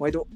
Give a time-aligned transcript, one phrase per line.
[0.00, 0.26] 毎度、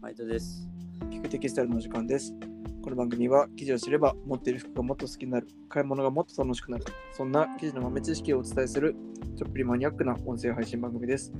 [0.00, 0.68] 毎度です。
[1.08, 2.34] 聞くテキスタイルのお時間です。
[2.82, 8.96] この番組は記事を知れば持っている服がもっと好きになる、買い物がもっと楽しくなる、そんな記事の豆知識をお伝えする
[9.36, 11.32] ちょっぴりマニアックな音声配信番組です。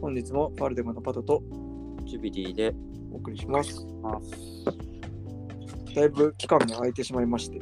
[0.00, 1.44] 本日もファルデマのパトと
[2.06, 2.74] ジュビリーで
[3.12, 3.86] お送りします。
[4.02, 4.34] ます。
[5.94, 7.60] だいぶ期間が空いてしまいまして、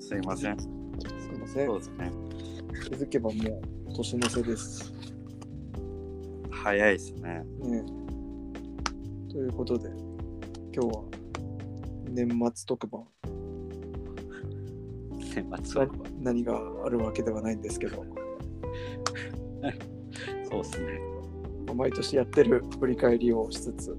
[0.00, 0.58] すいません。
[0.58, 1.74] すいませんそ。
[1.74, 2.10] うですね。
[2.82, 3.60] 気づけばも
[3.90, 4.99] う年の瀬です。
[6.62, 7.42] 早いですね。
[7.62, 7.82] ね
[9.30, 9.88] ということで、
[10.74, 11.04] 今日は
[12.10, 13.02] 年末特番、
[15.34, 18.04] 年末はな何があるわけではないんですけど、
[20.50, 21.00] そうですね。
[21.66, 23.96] まあ毎年やってる振り返りをしつつ、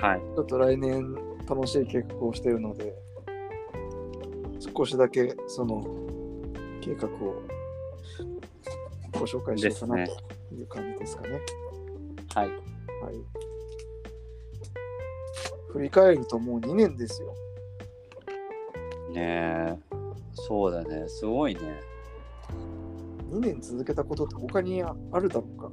[0.00, 0.20] はい。
[0.34, 1.14] ちょっと来年
[1.48, 2.92] 楽しい計画をしているので、
[4.76, 5.80] 少しだけその
[6.80, 7.40] 計画を
[9.12, 10.12] ご紹介しようかなと
[10.52, 11.40] いう感じですかね。
[12.34, 12.48] はい。
[12.48, 12.56] はい。
[15.72, 17.34] 振り返るともう2年ですよ。
[19.12, 19.78] ねえ。
[20.34, 21.08] そうだね。
[21.08, 21.60] すごいね。
[23.30, 25.70] 2年続けたことって他にあるだろうか。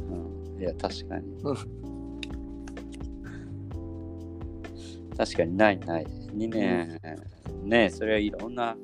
[0.00, 0.60] うん。
[0.60, 1.56] いや、確かにうん。
[5.16, 6.04] 確かにないない。
[6.04, 7.00] 2年。
[7.64, 8.76] ねえ、それはいろんな。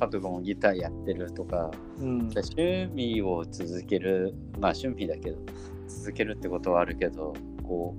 [0.00, 2.30] パト君もギターやってるとか、うん。
[2.30, 5.38] 趣味を続ける、まあ趣味だけど、
[5.86, 7.94] 続けるってことはあるけど、こ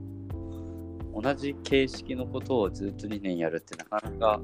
[1.16, 4.42] う、同じ形式のことをずっと2年やるってなかなか、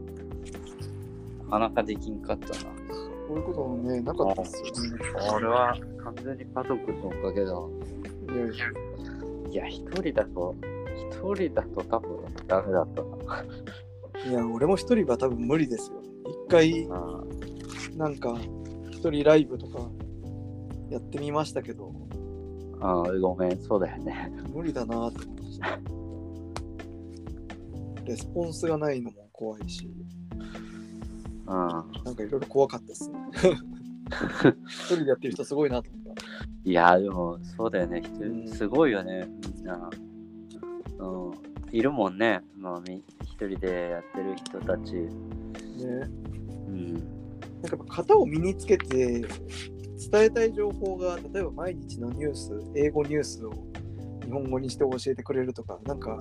[1.45, 2.53] なかなかできんかったな。
[3.27, 4.99] こういうこともね、なかったですよね。
[5.30, 7.53] これは完全に家族のおかげだ。
[9.49, 10.55] いや一人だと、
[11.11, 13.44] 一人だと多分ダメだったな。
[14.30, 15.97] いや、俺も一人は多分無理ですよ。
[16.25, 17.16] 一回、あ
[17.97, 18.37] なんか、
[18.91, 19.89] 一人ライブとか
[20.89, 21.91] やってみましたけど、
[22.79, 24.31] ああごめん、そうだよね。
[24.53, 25.79] 無理だなって思いました。
[28.05, 29.89] レスポンスがないのも怖いし、
[31.47, 31.57] うん。
[31.57, 31.81] な
[32.11, 33.17] んかいろいろ怖かったですね。
[34.67, 36.23] 一人でやってる人すごいなと思った。
[36.63, 38.03] いや、でも、そうだよね。
[38.03, 39.89] 人すごいよね、みんな。
[40.99, 41.33] うん。
[41.71, 42.41] いるもんね。
[42.55, 44.93] まあ、み一人でやってる人たち。
[44.93, 45.09] ね。
[46.67, 47.17] うん。
[47.61, 49.27] なんか型を身につけて伝
[50.13, 53.51] えたい情報が例えば毎日のニュース英語ニュースを
[54.23, 56.17] 日本語にして教えてくれるとかなんか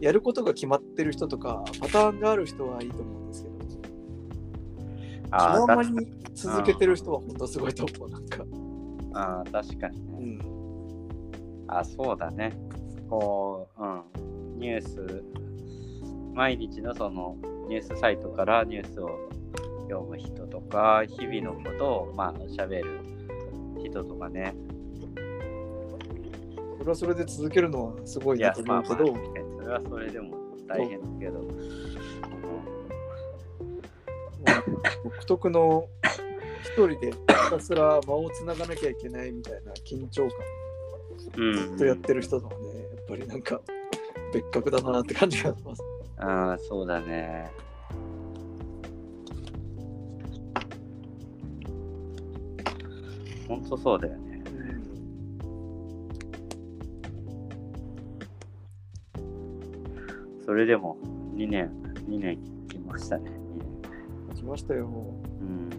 [0.00, 3.56] やることが決まってる人とかパターンがある人はいいと思うんですけど
[5.30, 8.44] あままに続けてる人は本当すごいと思うなんか、
[9.14, 10.26] あー確かにうね。
[10.36, 12.52] ん、あそうだね。
[13.08, 14.02] こう、うん。
[14.58, 15.24] ニュース、
[16.34, 17.36] 毎日のその
[17.68, 19.10] ニュースサイトからニュースを
[19.88, 23.00] 読む人とか、日々のことを、まあ、喋る
[23.78, 24.54] 人とかね。
[26.78, 30.36] それはそれで続けるのはすごいいなと、思うけど、確かにそれはそれでも
[30.68, 31.40] 大変だけど。
[35.02, 35.88] 独特の
[36.62, 37.18] 一人でひ
[37.50, 40.36] たすら間をつながなきゃいけないみたいな緊張感
[41.38, 43.60] うん、ずっとやってる人とはね、やっぱりなんか
[44.32, 45.82] 別格だなって感じがします。
[46.18, 47.50] ああ、そうだね。
[53.48, 54.42] ほんとそうだよね。
[60.44, 60.96] それでも
[61.34, 61.70] 2年、
[62.08, 63.30] 2年来ましたね。
[64.34, 64.88] 来ましたよ。
[65.40, 65.70] 2年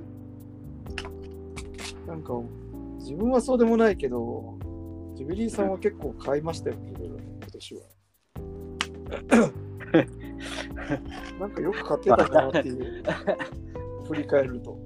[2.05, 2.33] なんか
[2.99, 4.57] 自分はそうでもないけど、
[5.15, 7.81] ジュビリーさんは結構買いましたよね、いろいろね今年は。
[11.39, 13.03] なんかよく買ってたなっていう、
[14.07, 14.77] 振り返ると。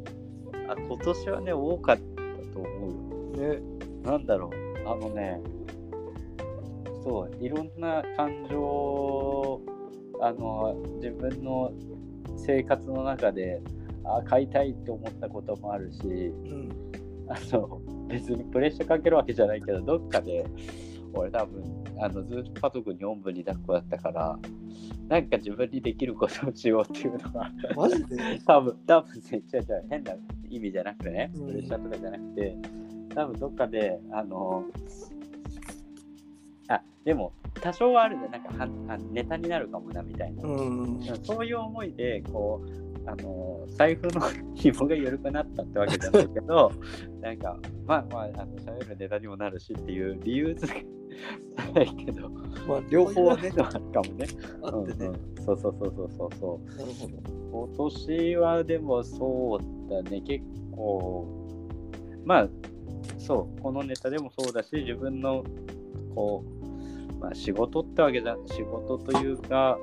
[0.54, 0.72] うん。
[0.72, 2.11] あ今年はね、多かった
[2.52, 3.54] と思うよ。
[3.56, 3.62] ね、
[4.04, 4.50] なんだろ
[4.86, 5.42] う、あのね、
[7.04, 9.62] そう、いろんな感情を、
[10.22, 11.72] あの、自分の
[12.38, 13.62] 生活の中で、
[14.04, 16.70] あ、買いたいって思ったこともあるし、うん、
[17.28, 20.46] あの、別にプレッシャーかけるわけじゃないけど、どっかで、
[21.14, 21.64] 俺多分、
[22.00, 24.40] あの、ずっとパト君におんぶに抱っこだったから、
[25.08, 28.40] なんか自分にできることをしようっていうのが、マジで？
[28.46, 29.22] 多分多分ね、
[29.54, 30.14] 違う違う、変な
[30.52, 32.56] 意味じゃなくてね、うんプレッシャーとかじゃなくて、
[33.16, 34.66] 多分どっかで、あの、
[36.68, 40.44] あ、でも、多少はあるじゃん、なんかはあネタになるかもな、みたいな。
[40.44, 44.22] うん、そういう思いで、こう、あの、財布の
[44.56, 46.72] 紐が緩くなったってわけじゃないけど、
[47.22, 50.86] なんか、まあまあ、あの、喋るネタにもなるしっていう理由付け
[51.74, 52.30] ないけど、
[52.68, 54.28] まあ両方はねあるかもね。
[54.62, 56.78] あってね、うんうんそうそうそうそうそうそう。
[56.78, 57.68] なるほど。
[57.68, 61.28] 今年はでもそうだね、結構、
[62.26, 62.50] まあ、
[63.18, 65.44] そう、このネタでもそうだし、自分の、
[66.16, 66.62] こう、
[67.22, 69.78] まあ、仕事ってわけじゃ仕事というか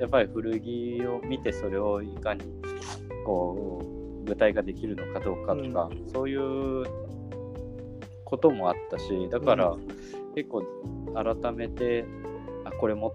[0.00, 2.42] やっぱり古着を見てそれをいかに
[3.24, 3.80] こ
[4.24, 6.84] う具体化できるのかどうかとか、そういう
[8.24, 9.76] こともあったしだから
[10.34, 10.64] 結構
[11.14, 12.04] 改めて、
[12.64, 13.12] あこれ持っ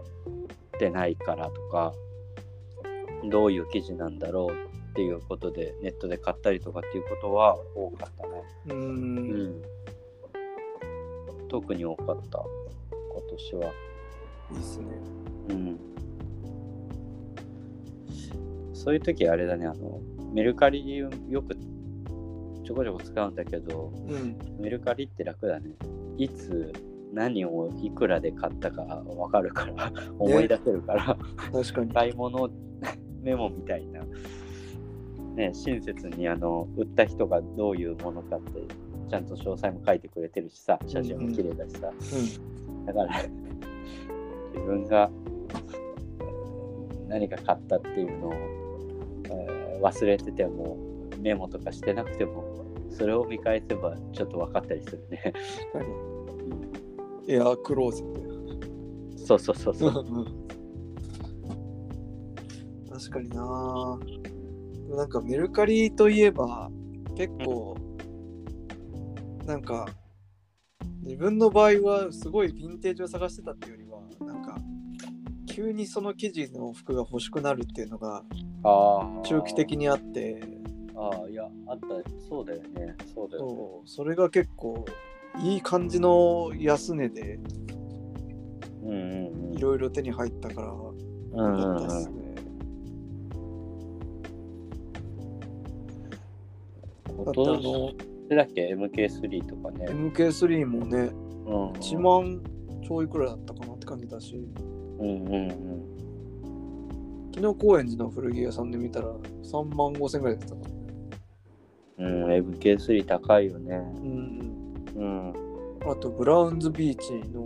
[0.80, 1.94] てないからとか
[3.30, 4.67] どういう記事なんだろう
[4.98, 8.44] っていうことでネットで買ったりとかっていうことは多かったね。
[8.66, 8.74] う。
[8.74, 9.62] うんん、
[11.50, 13.72] 特に多かった今年は。
[14.54, 14.86] いいっすね。
[15.50, 15.80] うん。
[18.74, 20.02] そういう時あれだね、あの、
[20.34, 21.12] メルカリよ
[21.44, 21.56] く
[22.66, 24.36] ちょこちょこ使うんだけど、うん。
[24.60, 25.76] メルカリって楽だね。
[26.18, 26.74] いつ
[27.14, 31.16] 何をいくらで買ったかわかるから、思い出せるから、
[31.52, 31.94] 確かに。
[31.94, 32.50] 買い物
[33.22, 34.02] メモみたいな。
[35.38, 38.62] ね、親切にあの売った人がどういうものかって
[39.10, 41.92] ちゃんと詳細も書いてくれてるしさ写真も綺麗だしさ、
[42.86, 43.22] だから
[44.54, 45.10] 自分が
[46.20, 48.34] えー何か買ったっていうのを、
[49.26, 50.76] えー忘れてても
[51.20, 55.34] メモとかしてなくてもそれを見返せばちょっと分かったりするね。
[55.72, 55.92] 確か
[57.28, 57.34] に。
[57.34, 58.28] エアークローゼットや。
[59.28, 59.94] そうそうそうそう。
[62.92, 64.00] 確かにな
[64.96, 66.70] なんかメルカリといえば
[67.16, 67.76] 結構
[69.46, 69.88] なんか
[71.04, 73.78] 自分の場合はすごいヴィンテージを探してたっていうよ
[74.18, 74.58] りはなんか
[75.48, 78.24] 急にその生地の服が欲しくなるっていうのが。
[79.24, 80.42] 中期的にあって
[80.96, 81.88] ああ、いや、あった。
[82.28, 82.96] そうだよね。
[83.14, 83.56] そうだよね。
[83.56, 84.84] そうそれが結構
[85.40, 87.40] いい感じの安値で
[88.84, 89.54] うんうんうん。
[89.54, 91.62] いろいろ手に入ったからうんうんうん。
[91.62, 92.16] よかったっすね。
[92.16, 92.27] だってあの
[97.26, 97.94] ど
[98.30, 99.86] れだっけ ?MK3 とかね。
[99.88, 101.12] MK3 もね
[101.46, 101.72] うん。
[101.74, 102.42] 1万
[102.86, 104.36] ちょいくらいだったかなって感じだし
[105.00, 105.98] うんうんうん。
[107.34, 110.68] 昨日高円寺の古着屋さんで見たら3万5千ぐらいだったかな
[112.00, 113.76] うん、MK3 高いよね。
[113.76, 114.58] うん
[114.96, 115.34] うん。
[115.90, 117.44] あとブラウンズビーチの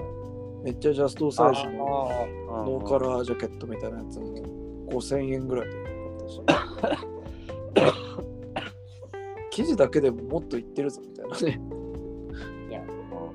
[0.64, 7.08] めっちゃジャストサイズのノーカラージャケットみたいなやつも5000円ぐらいで買ったし
[9.64, 11.62] 生地だけでももっといってるぞみたいなね
[12.70, 13.34] いや、も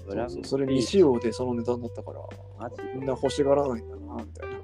[0.00, 4.56] う、ブそうラウンそうそれ未使用でその値段だったからみんな欲しがらないんだなみたいな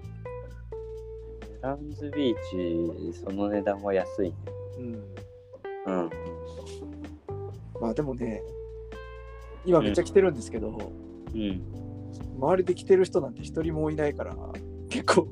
[1.40, 4.36] ブラウンズビーチ、その値段は安いね。
[4.78, 4.94] うん
[5.86, 6.10] うん。
[7.80, 8.42] まあでもね
[9.64, 10.92] 今めっちゃ着てるんですけど、
[11.34, 11.62] うん。
[12.38, 14.36] 周りで着てる人なんて一人もいないから
[14.88, 15.28] 結構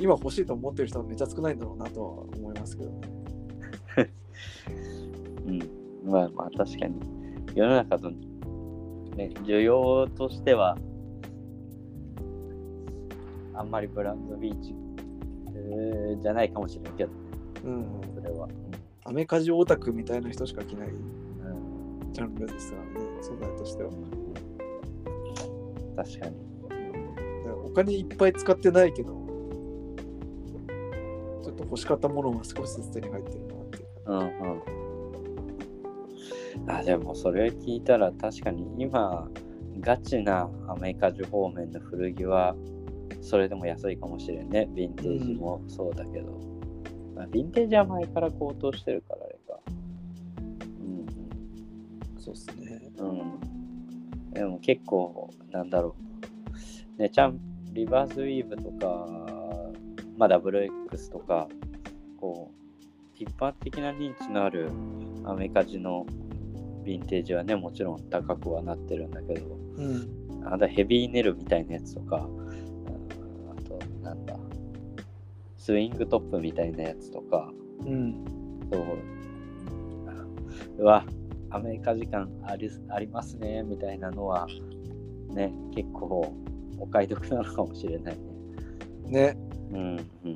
[0.00, 3.17] 今欲しいと思ってる人はめっちゃ少ないんだろうなとは思いますけどね
[5.46, 5.58] うん。
[6.10, 7.00] まあまあ、確かに。
[7.54, 8.10] 世の中の、
[9.16, 10.76] ね、需要としては、
[13.54, 14.74] あんまりブラウンズビーチ、
[15.48, 17.10] えーじゃないかもしれんけど、
[17.64, 18.48] うんそれは。
[19.04, 22.12] アメカジオタクみたいな人しか着ないうん。
[22.12, 23.90] ジャンルですからね素材としては
[25.96, 26.36] 確かに。
[27.64, 29.12] お金いっぱい使ってないけど
[31.42, 33.54] ちょっと欲しかったものは少しずつ手に入ってるな
[34.08, 34.22] ううんう
[36.66, 36.70] ん。
[36.70, 39.28] あ、でもそれ聞いたら確かに今、
[39.80, 42.56] ガチなアメリカジュ方面の古着は、
[43.20, 44.68] それでも安いかもしれんね。
[44.74, 46.32] ヴィンテージもそうだけど。
[47.14, 49.60] まあ、ヴィンテージは前から高騰してるからあれか。
[52.18, 54.30] そうっすねうんうん。
[54.32, 55.96] でも結構、なんだろ
[56.98, 57.00] う。
[57.00, 57.38] ね、ちゃん、
[57.72, 59.06] リバースウィーブとか、
[60.16, 61.48] まあ、WX とか、
[62.18, 62.57] こう、
[63.18, 64.70] 一般的な認知のある
[65.24, 66.06] アメカジの
[66.84, 70.46] ヴィンテージはね、もちろん高くはなってるんだけど、うん。
[70.46, 72.48] あとヘビーネルみたいなやつとか、うん
[73.50, 74.36] あと、なんだ、
[75.56, 78.24] スイングトップみたいなやつとか、うん。
[78.72, 78.84] そう、
[80.78, 81.04] うわ、
[81.50, 84.46] アメリカ時間ありありますね、みたいなのは、
[85.30, 86.32] ね、結構
[86.78, 88.16] お買い得なのかもしれない
[89.06, 89.34] ね。
[89.34, 89.36] ね。
[89.72, 90.28] うん、う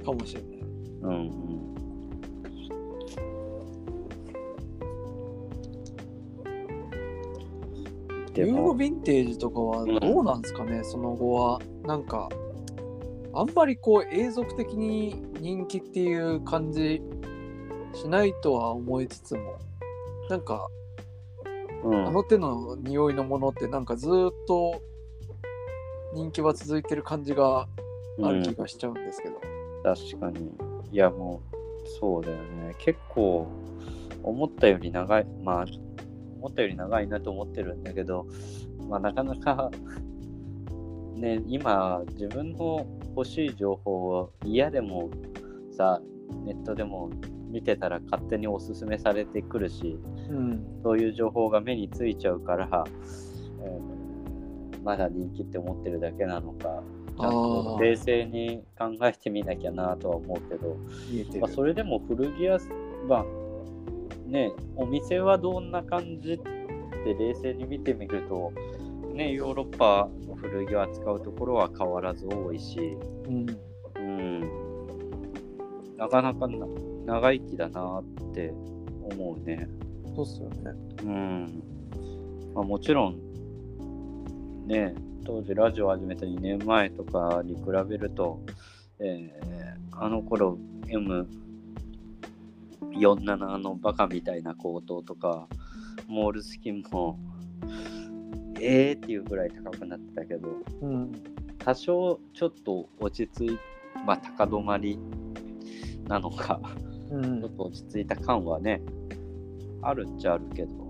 [0.00, 0.57] ん、かもしれない
[1.02, 1.68] うん、うん。
[8.38, 11.60] でユーロも、ヴィンテージとかはどうなんですかね、その後は。
[11.84, 12.28] なんか、
[13.34, 17.02] あんまりこう永続的に人気っていう感じ
[17.94, 19.56] しないとは思いつつも、
[20.28, 20.68] なんか、
[21.84, 24.82] うんあの手の匂いのものってなんかずーっと
[26.12, 27.68] 人気は続いてる感じが
[28.22, 29.36] ある気がしちゃうんですけど。
[29.84, 30.67] 確かに。
[30.90, 31.58] いや、もう、
[32.00, 32.74] そうだよね。
[32.78, 33.46] 結構、
[34.22, 35.64] 思ったより長い、まあ、
[36.36, 38.26] 思ったより長いなと思ってるんだけど、
[38.88, 39.70] まあ、なかなか、
[41.14, 45.10] ね、今、自分の欲しい情報を嫌でも
[45.72, 46.00] さ、
[46.44, 47.10] ネットでも
[47.50, 49.98] 見てたら勝手におすすめされてくるし、
[50.30, 50.80] うん。
[50.82, 52.84] そういう情報が目についちゃうから、
[53.64, 53.98] えー
[54.88, 56.82] まだ人気って思ってるだけなのか、
[57.18, 60.76] ちゃんと冷静に考えてみなきゃなとは思うけど。
[61.40, 62.58] まあ、それでも古着屋
[63.08, 63.24] は
[64.26, 68.52] ねお店はどんな感じって冷静に見てみると
[69.12, 72.96] ねヨーロッパの古着を扱うところは変わらず多いし、
[73.26, 73.46] うん。
[73.96, 74.40] うん、
[75.96, 76.66] なかなかな
[77.06, 78.52] 長生きだなって
[79.10, 79.68] 思うね。
[80.14, 80.72] そうっすよね。
[81.02, 81.62] うん
[82.54, 83.18] まあ、もちろん
[84.66, 84.94] ね
[85.28, 88.40] 当時ラジオ始めた2年前とかに比べると、
[88.98, 89.58] えー
[90.00, 90.56] あの頃
[90.86, 95.46] M47 のバカみたいな高騰とか
[96.06, 97.18] モールスキンも
[98.58, 100.48] えーっていうぐらい高くなってたけど
[100.80, 101.12] うん。
[101.58, 103.58] 多少ちょっと落ち着い
[104.06, 104.98] まあ高止まり
[106.06, 106.58] なのか
[107.10, 107.50] うんちょっ。
[107.50, 108.80] と落ち着いた感はね
[109.82, 110.88] あるっちゃあるけど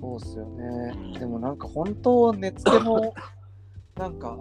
[0.00, 1.12] そうっすよねうん。
[1.14, 3.12] でもなんか本当、値付けの、
[3.98, 4.38] なんか、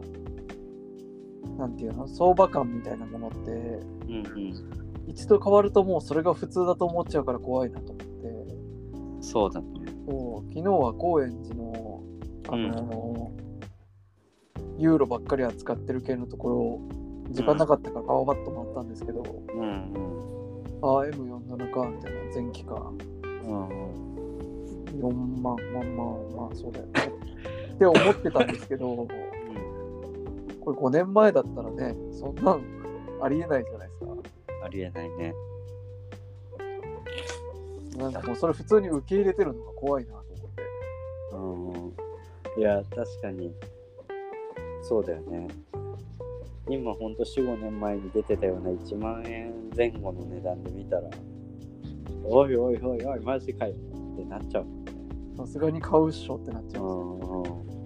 [1.58, 9.22] なんていうの、相場感みたいなものって、うんうん一度変わるともうそれが普通だと思っちゃうから怖いなと思って。
[9.22, 9.68] そうだね。
[10.06, 12.04] そう昨日は高円寺の、
[12.50, 13.32] あの
[14.78, 16.82] ユーロばっかり扱ってる系のところ、
[17.32, 19.24] 時間なかったから顔バッと回ったんですけど、
[19.54, 19.94] うんうん。
[20.82, 22.92] ああ、M47 か、みたいな、前期か、
[23.24, 23.68] うん
[25.00, 26.92] 4万、まあまあ、まあ、そうだよね。
[27.76, 29.27] って思ってたんですけど、うん。
[30.68, 32.62] これ5年前だったらね、そんなん
[33.22, 34.08] ありえないじゃないですか。
[34.66, 35.34] ありえないね。
[37.96, 40.18] なんかもうそれ普通に受け入れてるのが怖いなと
[41.32, 41.96] 思って。
[42.58, 42.62] うん。
[42.62, 43.54] いや、確かに。
[44.82, 45.48] そうだよね。
[46.70, 51.04] 今ほんと4、5年前に出てたような1万円前後の値段で見たら、
[52.26, 54.66] おいおいおいおい、マジかよってなっちゃう。
[55.38, 57.77] さすがに買うっしょってなっちゃうんですよ。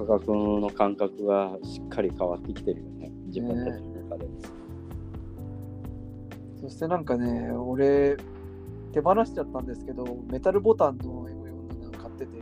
[0.00, 3.10] うん価格の感覚がしっかり変わってきてるよね。
[3.26, 4.28] 自分たちの中で。
[6.60, 8.16] そしてなんかね、俺、
[8.92, 12.36] 手放しちゃったんですけど、メタルボタンの M47 買ってて、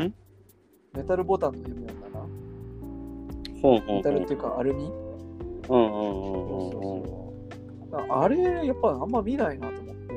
[0.00, 0.14] ん？
[0.94, 3.60] メタルボタンの M47?
[3.60, 3.96] ほんほんほん。
[3.96, 4.90] メタルっていうかアルミ？
[5.68, 7.16] うんうんうんうん
[8.10, 10.14] あれ、やっぱあんま見ないなと思って、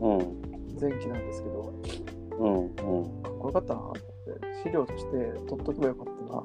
[0.00, 0.80] うん。
[0.80, 1.72] 前期なんですけど、
[2.38, 2.99] うんう
[3.50, 3.52] ん。
[3.52, 4.02] かったなと思って、
[4.64, 5.10] 資料として
[5.48, 6.44] 取っとけばよかったな。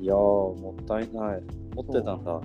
[0.00, 1.42] いやー、もったいない。
[1.74, 2.40] 持ってたんだ。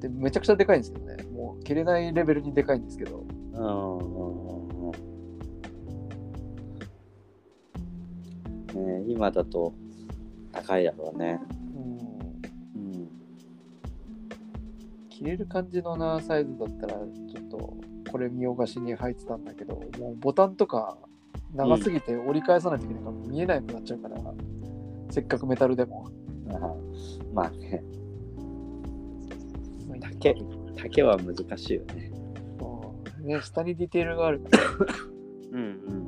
[0.00, 3.24] で、めちゃくちゃでかいんですけどね、もう切れないレベルにでかいんですけど、
[3.54, 4.92] うんうんうんうん。
[8.86, 9.72] ねえ今だと
[10.52, 11.40] 高いだろうね。
[11.74, 13.08] うん、うん。
[15.08, 17.76] 切れる感じのなサイズだったら、ちょっと
[18.10, 20.96] これ見よがしに入ってたんだけど、もうボタンとか
[21.54, 24.16] 長すぎて折り返さないといけないから見えなくなっちゃうから、
[25.10, 26.08] せっかくメタルでも。
[26.50, 26.74] あ
[27.32, 27.82] まあね、
[30.00, 30.36] 竹、
[30.76, 32.12] 竹は難しいよね。
[32.58, 34.62] そうね、下にディテールがあるから、
[35.52, 36.06] うんうん。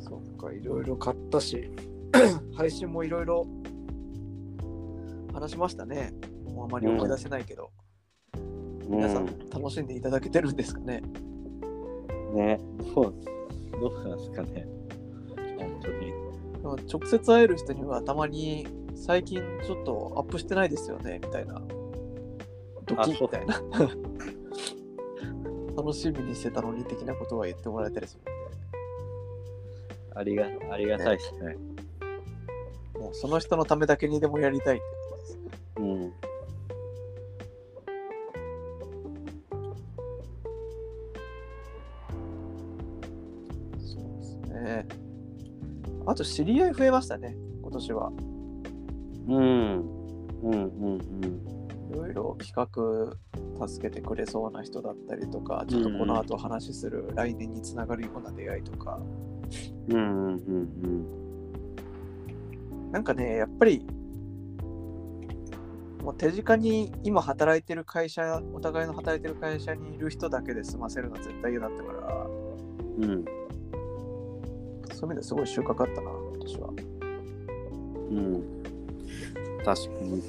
[0.00, 1.70] そっか、いろいろ買ったし、
[2.54, 3.46] 配信もいろいろ
[5.32, 6.12] 話しましたね。
[6.44, 7.70] もうあまり思い出せないけど、
[8.90, 11.00] 皆さん楽しんでいただけてるんですかね？
[12.34, 12.60] ね、
[12.94, 13.14] どう、
[13.80, 14.66] どうなんですかね。
[15.58, 16.12] 本当に。
[16.92, 21.20] 直接会える人にはたまに最近ちょっとアップしてないですよね？
[21.22, 21.62] みたいな
[22.84, 23.62] ドキみたいな
[25.76, 28.22] 楽しみにしてたのに的なことは言ってもらえたりする
[30.14, 31.54] ありがありがたいですね。
[31.54, 31.80] んで
[32.98, 35.38] もうその人のためだけにでもやりたいってことです
[35.76, 36.12] うん。
[46.20, 48.12] と知り合い増えましたね今年は
[49.28, 50.00] うん。
[50.42, 51.50] うんうんうん。
[51.90, 58.98] いろいろ企画助けてくれそうな人だったりとかちょっとこの後話する来年につながるような出会いとか、
[59.88, 61.20] うんうんうん
[62.92, 63.86] なんかね、やっぱり、
[66.02, 72.26] もう手近に今働いてる会社、お互いの働いてる会社にいる人だけで済ませるのは絶対嫌だったから、
[72.98, 73.24] うん。
[75.00, 75.00] うん。
[75.00, 76.70] そういう意味ですごい収穫あったな、今年は。
[78.10, 78.42] うん。
[79.64, 80.22] 確かに。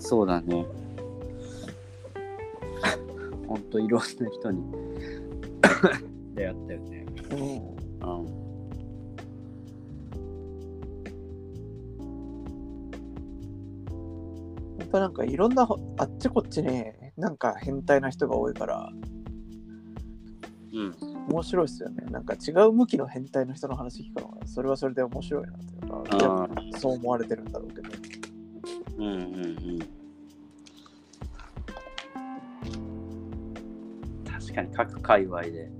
[0.00, 0.64] そうだね。
[3.46, 4.64] ほんといろんな人に
[6.34, 7.06] 出会ったよね。
[7.30, 7.42] うんう
[8.22, 8.26] ん。
[14.78, 18.90] やっぱなんかいろんなほあっちこっちねなんか変態な人が多いから
[20.72, 20.94] うん。
[21.30, 26.48] 面白いっすよねなんか違う向きの変態の人の話聞くのがそれはそれで面白いなっていうか。
[26.78, 27.90] そう思われてるんだろうけど
[28.98, 29.78] うんうんうん。
[34.24, 35.70] 確かに各界隈で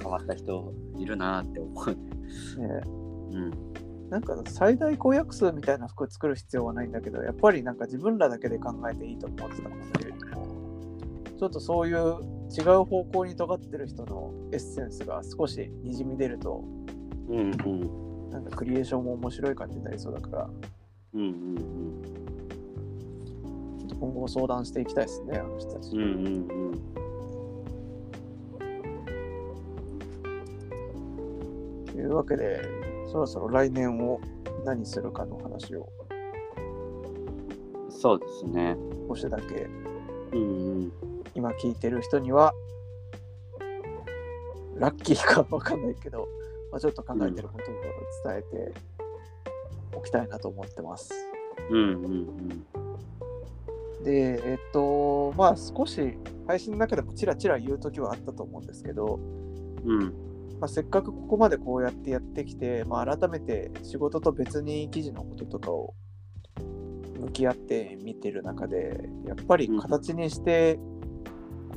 [0.00, 1.94] 変わった人いるなって思うね。
[1.94, 2.00] ね
[2.84, 2.88] う
[3.38, 4.08] ん。
[4.10, 9.76] なんか最大公約数みたいな服作る必要はないんだけどやっぱりなんか自分らだけで考えていいと思ってたも
[11.38, 16.64] ちょっとそういう違う方向に尖ってる人のエッセンスが少しにじみ出ると
[17.28, 18.30] うんうん。
[18.30, 20.50] なんかクリエーションも面白い感じになりそうだから
[21.14, 21.56] うんうん
[23.78, 26.02] ちょっと今後相談していきたいですねあの人たちうん。
[26.02, 26.30] うんうんう
[26.74, 26.78] ん。
[31.86, 32.62] というわけで
[33.10, 34.20] そろそろ来年を
[34.64, 35.88] 何するかの話を
[37.90, 38.76] そうですね。
[39.08, 39.66] 少しだけ
[40.32, 40.42] うんう
[40.82, 40.92] ん。
[41.34, 42.52] 今聞いてる人には
[44.76, 46.28] ラッキーかわかんないけど、
[46.70, 48.74] まあ、ちょっと考えてることを伝えて
[49.96, 51.12] おきたいなと思ってます。
[51.70, 54.04] うんうんうん。
[54.04, 56.16] で、えっと、まあ少し
[56.46, 59.18] 配信の中でもちらちら言うときはあったと思うんですけど、
[59.84, 60.00] うん
[60.60, 65.94] まあ、せっかくここまでこうやってやってきて、まあ、改めて仕事と別に記事のこととかを
[67.20, 70.97] 向き合って見てる中でやっぱり形にしてこ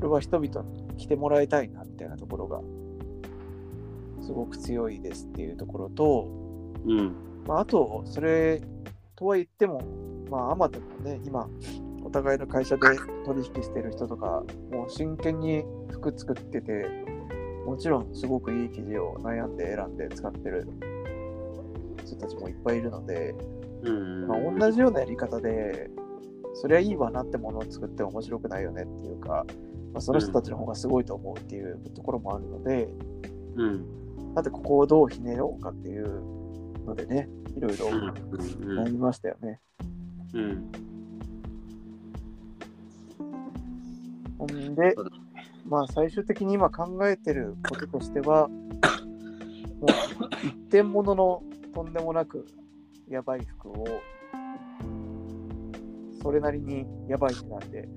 [0.04, 2.62] れは人々に来てもらいたいなみたいなところが
[4.22, 6.28] すごく強いですっていうところと、
[6.86, 7.16] うん。
[7.48, 8.62] まあ、あとそれ
[9.16, 9.82] とは言っても
[10.30, 11.50] まああまたもね今
[12.04, 12.82] お互いの会社で
[13.26, 16.86] 取引してる人とかもう真剣に服作ってて
[17.66, 20.68] もちろんすごくいい生地を悩んで選んで使ってる
[22.06, 23.36] 人たちもいっぱいいるので、
[23.84, 24.28] うん。
[24.28, 25.90] まあ、同じようなやり方で
[26.54, 29.46] そりゃいいわなってものを作って面白くないよねっていうか、
[29.94, 32.88] まあ、その人たちの方がすごいと思うっていうところもあるので、
[33.56, 34.34] うん。
[34.34, 36.22] だってここをどうひねろうかっていう
[36.86, 37.28] のでね
[37.58, 38.10] いろいろうん
[38.80, 39.60] 悩みましたよね。
[40.34, 40.72] うん。
[44.38, 44.96] ほんで
[45.66, 48.58] まあ最終的に今考えてることとしては、も
[49.84, 49.88] う
[50.48, 52.46] 一点物のとんでもなく
[53.08, 53.86] やばい服を、
[56.22, 57.88] それなりにやばい値段で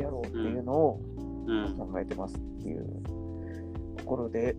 [0.00, 1.00] やろうっていうのを
[1.46, 1.76] うん。
[1.78, 2.84] 考えてますっていう
[3.96, 4.56] ところで、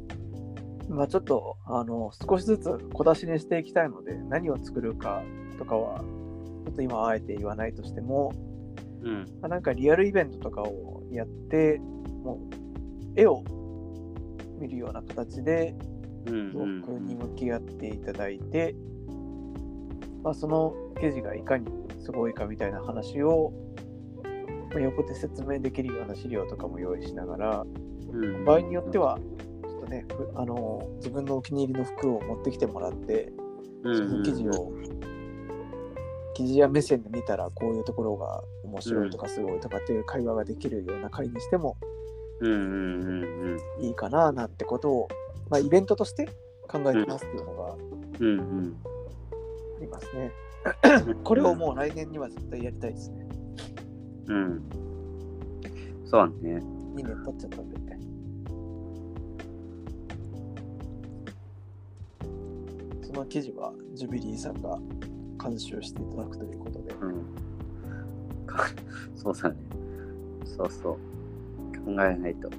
[0.89, 5.21] まあちょっとあの少しずつ小出しにしていきたいので、何を作るか
[5.57, 8.31] とかは、ちょっと今はあえて言わないとしても、
[9.03, 9.25] うん。
[9.41, 11.79] まあなんかリアルイベントとかをやって、
[12.23, 12.39] も
[13.15, 13.43] う絵を
[14.59, 15.75] 見るような形で
[16.25, 18.75] うん僕に向き合っていただいて、
[20.23, 21.67] まあ、その記事がいかに
[22.03, 23.51] すごいかみたいな話を、
[24.77, 27.65] まあ横で説明できるような資料とかも用意しながら、
[28.11, 28.45] うん。
[28.45, 29.17] 場合によっては、
[29.67, 33.31] ちょっとね、ふあの自分のお気に入りの服を持ってきてもらって、
[33.83, 34.71] うんその記事を、
[36.35, 41.77] 記事や目線で見たらこういうところが面白いとかすごいとかっていう会話ができるような会にしても
[43.79, 45.07] いいかななんてことを、
[45.49, 46.25] まあ、イベントとして
[46.67, 47.75] 考えてますっていうのがあ
[49.79, 50.31] りますね。
[51.23, 53.26] これをもう来年には絶対やりたいですね。
[54.27, 54.61] うん。
[56.05, 56.61] そうね。
[56.95, 57.77] 2年経っちゃったんで。
[63.03, 64.77] その記事はジュビリーさんが
[65.43, 66.93] 監修していただくということで。
[66.93, 68.45] うん。
[68.45, 68.65] か
[69.15, 69.55] そうだね。
[70.45, 70.93] そうそう。
[71.83, 72.49] 考えないと。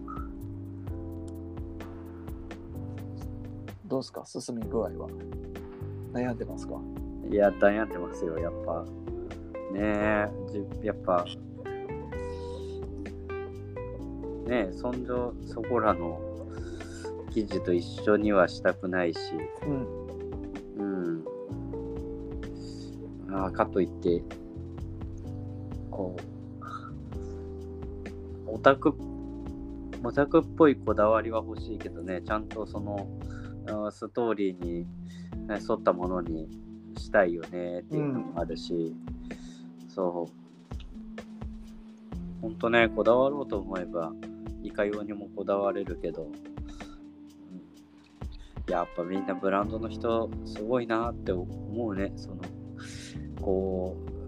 [3.86, 4.24] どうですか？
[4.26, 5.08] 進み具合は？
[6.12, 6.80] 悩んでますか？
[7.30, 8.84] いや悩んでますよやっぱ。
[9.72, 11.24] ねえじやっぱ
[14.48, 16.20] ねそんじょそこらの
[17.30, 19.20] 記事と一緒にはしたくないし
[19.66, 20.08] うん。
[23.28, 23.44] うん。
[23.46, 24.22] あ、かといって、
[25.90, 26.16] こ
[28.46, 28.94] う、オタク、
[30.02, 33.08] オタクっぽいこだわりは欲しいけどね、ちゃんとその、
[33.90, 34.86] ストーリーに
[35.48, 36.48] 沿ったものに
[36.96, 38.94] したいよねっていうのもあるし、
[39.88, 40.38] そう。
[42.40, 44.12] ほんとね、こだわろうと思えば、
[44.62, 46.32] いかようにもこだわれるけど、うん
[48.68, 52.12] やっぱみんなブランドの人すごいなって思うね。
[52.16, 52.36] その
[53.40, 54.18] こう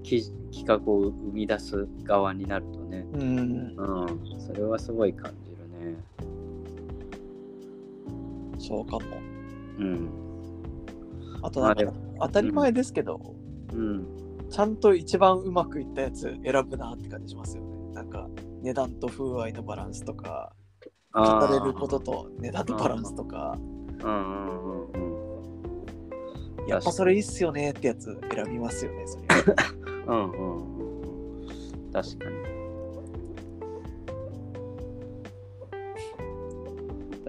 [0.00, 3.06] き企画を生み出す側になるとね。
[3.12, 3.74] うん。
[3.76, 5.96] うん、それはすごい感じるね。
[8.58, 9.00] そうかも。
[9.78, 10.10] うん。
[11.42, 13.34] あとなんか当たり前ですけど、
[13.72, 14.06] うん。
[14.50, 17.69] ちゃんと一番うまくいったやつ選ぶなって感じしますよね。
[17.92, 18.28] なんか
[18.62, 20.52] 値段と風合いのバランスとか、
[21.12, 23.56] 語れることと値段のバランスとか、
[24.02, 26.68] うんうん。
[26.68, 29.26] やっぱそれいいっすよねってやつ選びますよね、それ。
[30.06, 31.92] うんうん。
[31.92, 32.50] 確かに。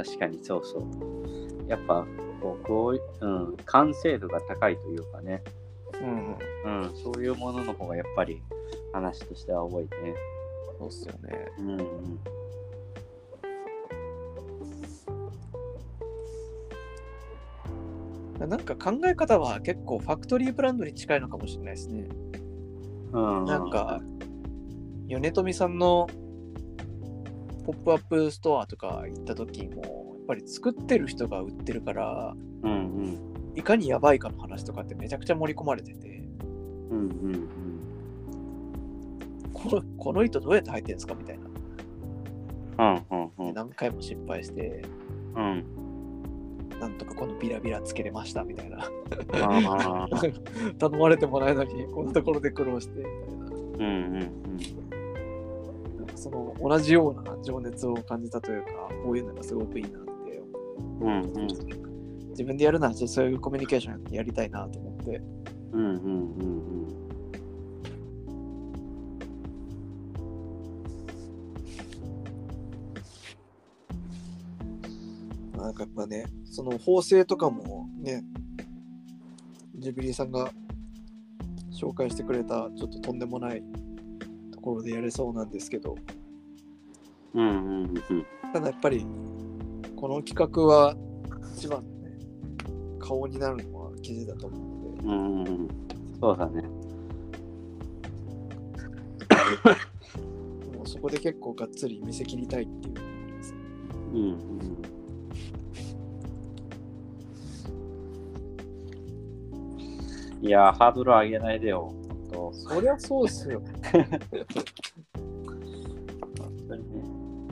[0.03, 0.83] 確かにそうそう。
[1.67, 2.05] やっぱ
[2.41, 5.43] こうこう、うん、完成度が高いというかね、
[6.01, 8.41] うん、うん、そういうものの方がやっぱり
[8.93, 9.89] 話としては多いね。
[10.81, 11.47] そうっすよね。
[11.59, 11.79] うん
[18.41, 18.49] うん。
[18.49, 22.07] なんか考え方は結構ファクトリーブランドに近いのかもしれないですね。
[23.11, 24.01] うん、なんか、
[25.07, 26.07] 米富さんの
[27.65, 33.19] ポップアップストアとか行った時も、やっぱり作ってる人が売ってるから、うんうん。
[33.55, 36.27] いかにやばいかの話とかってめちゃくちゃ盛り込まれてて、
[36.89, 37.60] うんうんこ
[39.69, 41.45] のこの糸どうやって履いてるんですかみたいな。
[42.77, 43.05] うん。
[43.11, 43.53] うんうんうん。
[43.53, 44.83] 何回も失敗して、
[45.35, 45.65] うん。
[46.79, 48.89] なんとかこのビラビラつけれましたみたいな。
[50.79, 53.45] 頼まれてもないのに、こんなところで苦労してみたいな。
[53.45, 54.19] うんうん
[55.97, 58.71] なんかその同じような情熱を感じたというか、
[59.03, 60.43] こういうのがすごくいいなって
[61.01, 61.07] うん。
[61.07, 61.47] うんうん。
[62.29, 65.21] 自分でやるならそういうコミュニケーションやりたいなと思って。
[65.73, 66.80] うんうんうん
[75.61, 78.23] なんかやっぱね、その縫製とかもね、
[79.75, 80.51] ジブリさんが
[81.71, 83.63] 紹介してくれたちょっととんでもない
[84.51, 85.95] ところでやれそうなんですけど、
[87.33, 87.49] うん。
[87.49, 88.25] うんうんうん。
[88.53, 89.05] ただやっぱり
[89.95, 90.95] この企画は
[91.55, 92.17] 一番のね、
[92.99, 95.67] 顔になるのは記事だと思うので、うんうんうん。
[96.19, 96.63] そうだね。
[100.75, 103.59] もうそこで結構がっつり見せ切りたいっていうのがありますね。
[104.13, 104.90] うんうん。
[110.41, 111.93] いやー、ハードル上げないでよ。
[112.33, 113.61] 本そりゃそうっすよ。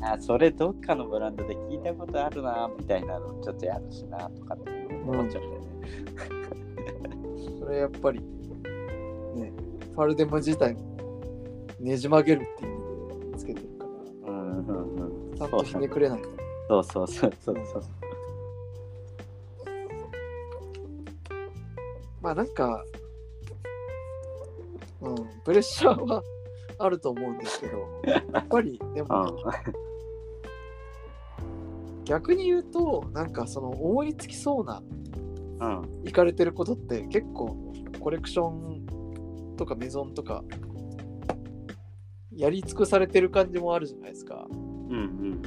[0.01, 5.69] あ、それどっかのブランドで聞いたことあるな、みたいなのちょっとやるしな、とかって思っちゃうんだよね。
[7.59, 8.25] それやっぱり、ね、
[9.93, 10.97] ファルデム自体も
[11.79, 12.75] ねじ曲げるっていう意
[13.25, 13.85] 味でつけてるか
[14.25, 14.95] ら、うんうん
[15.31, 15.37] うん。
[15.37, 16.83] ちゃんとひねくれないと。
[16.83, 17.83] そうそうそうそうそう。
[22.29, 22.85] まあなんか、
[25.01, 26.21] うん、プレッシャーは
[26.77, 29.07] あると思うんですけど、やっぱりでうん。
[29.07, 29.35] も
[32.05, 34.83] 逆に言うと、なんかその思いつきそうな
[35.59, 36.07] うん。
[36.07, 40.43] いかれてることって結構コレクションとかメゾンとか
[42.31, 44.45] やり尽くされてる感じもあるじゃないですか。
[44.51, 45.39] うんうん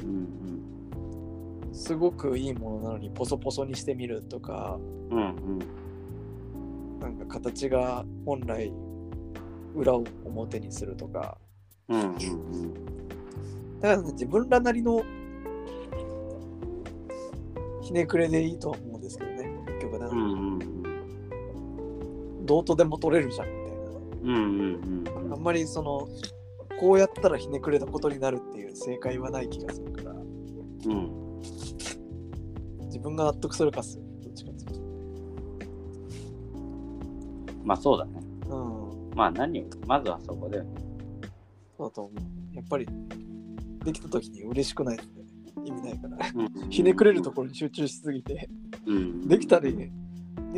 [1.71, 4.77] すごくいいものなのにポソポソにしてみるとか、
[5.09, 5.29] うんうんう
[5.63, 5.82] ん
[7.03, 8.71] なんか形が本来
[9.75, 11.37] 裏を表にするとか、
[11.89, 12.73] うんうん
[13.81, 15.03] だから、ね、自分らなりの
[17.81, 23.81] ひねくれでいいとは思うんですけどね、結局なんかうんうんどうとでも取れるじゃんみたいな。
[23.81, 23.89] ね。
[24.23, 25.33] うんうんうんうん。
[25.33, 26.07] あんまりその、
[26.79, 30.15] こうやったらひねくれたことになるっていう正解はない気がするから、う
[30.93, 31.39] ん。
[32.85, 34.02] 自分が納得するかっす
[37.63, 38.19] まあそうだね。
[38.49, 40.81] うん、まあ何よりまずはそこだよね。
[41.77, 42.55] そうだと思う。
[42.55, 42.87] やっぱり、
[43.83, 45.09] できた時に嬉しくないとね、
[45.65, 46.17] 意味ないから。
[46.35, 48.49] うんひねくれるところに集中しすぎて、
[48.85, 49.89] うんできたで、で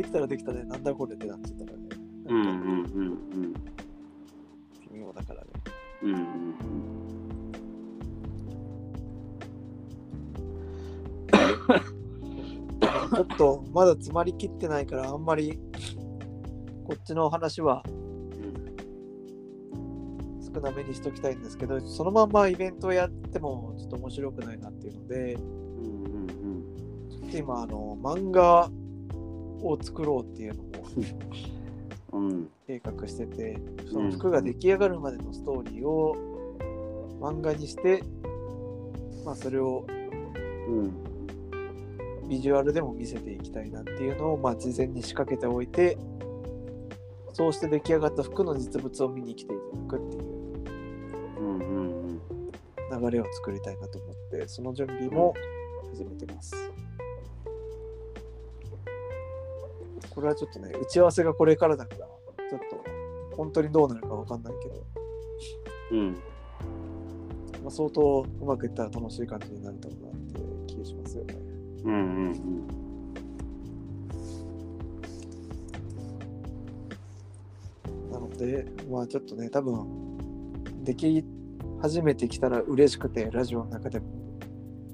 [0.02, 1.78] きたらできたで、なんだこれってなっちゃったらね、
[2.26, 2.56] うんうんうんう
[3.46, 3.52] ん
[4.92, 5.50] 微妙だからね。
[6.02, 6.26] うんうん
[13.14, 15.58] ちょっとまだ詰まりきってないから、あんまり
[16.86, 17.82] こっちの話は
[20.54, 28.70] 少なめにしときたいんですけど、そのまんまイベントをやってもちょっと面白くないなっていうので、ちょっと今、あの漫画
[29.62, 30.62] を作ろうっていうの
[32.20, 33.58] も計画してて、
[33.90, 36.16] その服が出来上がるまでのストーリーを
[37.20, 38.04] 漫画にして、
[39.24, 39.90] まあ、それをう
[40.70, 40.92] ん。
[42.28, 45.96] ビジュアルでも見せていきたいなっていうのを、まあ、事前に仕掛けておいて、
[47.36, 50.22] そうして出来上がった服の実物を見に来ていただくっていう
[51.38, 52.20] うんうん
[53.02, 55.34] 流れを作りたいなと思って、その準備も
[55.90, 56.54] 始めてます。
[60.14, 62.06] これはちょっとね、打ち合わせがこれからだから、
[62.48, 64.86] ちょっと本当にどうなるかわかんないけど、
[65.90, 66.12] うん。
[67.62, 71.34] まあ、相当うまくいったら楽しい感じになると思うなって気がしますよね。
[71.84, 71.96] うんう
[72.30, 72.85] んなの
[78.36, 79.86] で、まあちょっとね、多分、
[80.82, 81.24] でき
[81.80, 84.06] 始めてきたら嬉しくて、ラジオの中でも。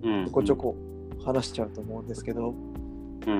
[0.03, 0.77] ちょこちょこ
[1.25, 3.37] 話しちゃうと思うんですけど、うんう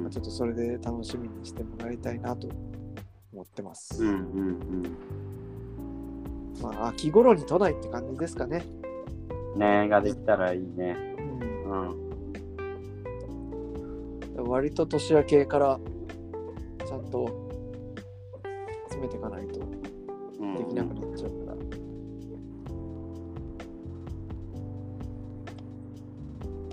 [0.00, 2.48] んまあちょっとそれで楽しみにしてもらいたいなと
[3.32, 4.02] 思ってます。
[4.02, 4.10] うん。
[4.10, 4.96] うんうん
[6.60, 8.64] まあ秋頃に都内って感じですかね。
[9.54, 9.60] うん。
[9.60, 10.96] ねができたらいいね。
[11.64, 12.00] うん
[14.38, 14.48] うん。
[14.48, 15.80] 割と年明けから
[16.84, 17.41] ちゃんと
[19.02, 19.60] 詰めていかないと
[20.40, 21.56] うんできなくなっちゃうから。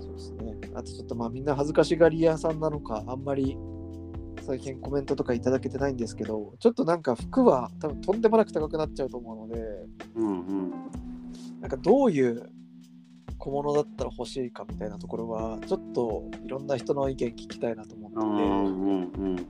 [0.02, 0.56] そうですね。
[0.74, 3.56] あとちょっとまあみんな恥ずかしがり屋さんなのか、あんまり
[4.42, 10.70] 最近コメントとかいただけてないんですけど、ちょっとなんか服は多分とんでもなく高くなっちゃうと思うので、うんうん。
[11.60, 12.50] なんかどういう
[13.38, 19.46] 小物だったら欲しいかみたいなところは、ちょっといろんな人の意見聞きたいなと思ってて、うんうんうん。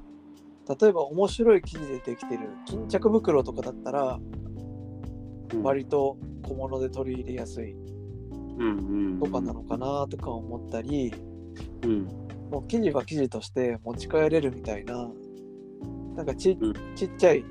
[0.79, 4.21] 例えば面白い生地でできてる巾着袋とかだったら、
[5.63, 7.75] 割と小物で取り入れやすい。
[9.21, 11.13] とかなのかなとか思ったり、
[11.83, 12.05] うん。
[12.51, 15.09] もう生地は生地として持ち帰れるみたいな、
[16.17, 17.45] なんかち,、うんちっちゃい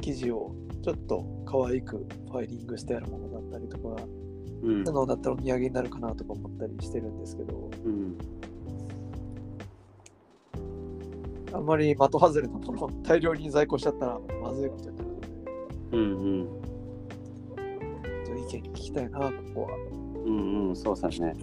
[0.00, 3.96] 生地をちょっと可愛くファイリングしてあるものだったりとか、うん
[4.62, 8.18] そういうのだったらお土産になるかなとか思ったりしてるんですけど、うん。
[11.52, 15.28] あんまり的外れのものを大量に在庫しちゃったらまずいことになるので、
[15.92, 16.04] うんう
[16.44, 16.48] ん。
[18.24, 19.68] ちょっと意見聞きたいな、ここは。
[20.24, 20.76] うんうん。
[20.76, 21.34] そうさね。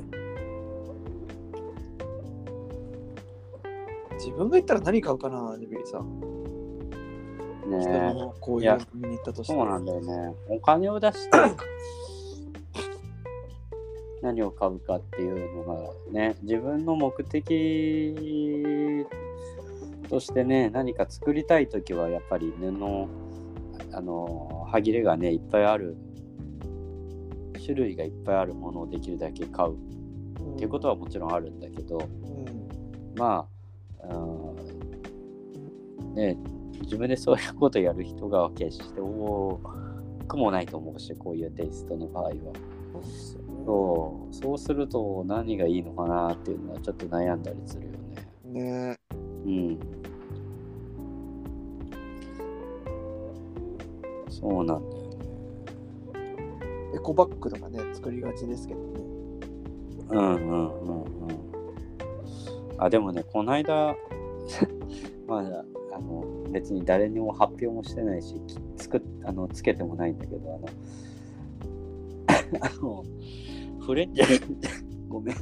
[4.14, 6.38] 自分が言ったら何買うかな、ジビリさん。
[7.70, 9.54] 人ねのこういいう見に行ったとして。
[9.54, 10.36] そうなんだよね。
[10.50, 11.38] お金を出して
[14.22, 17.46] 何を買うかっていうのがね、自分の目的
[20.10, 23.08] としてね、何か作りたいときはやっぱり布、
[23.94, 25.98] あの、歯切れがね、いっぱいある、
[27.64, 29.76] 種類がいっぱいあるものをできるだけ買う。
[29.76, 33.48] っていうことはもちろんあるんだけど、うんま
[34.04, 34.54] あ、う
[36.14, 36.38] んね、
[36.82, 39.60] 自分でそういうことやる人が決して多
[40.28, 42.34] くもないと思うし、こういうテイストの場合は。
[43.66, 48.92] そうそうすると何がいいのかなっていうのはちょっと悩んだりするよね。
[48.92, 49.07] ね
[49.48, 49.80] うん。
[54.30, 55.18] そうなんだよね。
[56.96, 58.86] エコバッグとかね、作りがちですけどね。
[60.10, 61.08] うんうんうんうん。
[62.78, 63.96] あ、でもね、この間、
[65.28, 70.68] まだ、あの、別に誰にも発表もしてないし、きつくあのつけてもないんだけど、あの、
[72.62, 73.04] あの、
[73.80, 74.22] フレンチ、
[75.10, 75.36] ごめん、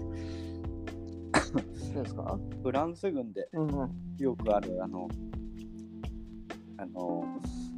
[1.95, 2.39] 何ですか？
[2.63, 3.89] フランス軍でうんうん。
[4.17, 5.07] よくある、あの、
[6.77, 7.25] あの、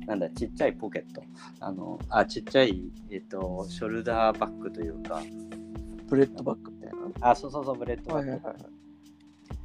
[0.06, 1.21] なんだ、ちっちゃいポケット。
[1.60, 5.21] あの、あ、ちっちゃい、えっと、ショルダーバッグというか、
[6.08, 8.27] ブレッドバッグみたいあ、そうそうそう、ブレッドバッグ。
[8.32, 8.34] な。
[8.34, 8.65] はいはいはい。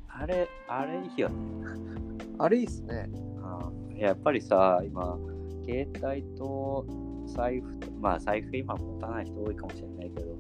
[0.09, 1.35] あれ、あれいいよね。
[2.39, 3.09] あれいいっすね。
[3.11, 3.23] うん
[3.97, 5.17] やっぱりさ、今、
[5.65, 6.85] 携帯と
[7.27, 10.37] 財布と、まあ財布今持たない人多いかもしれないけど、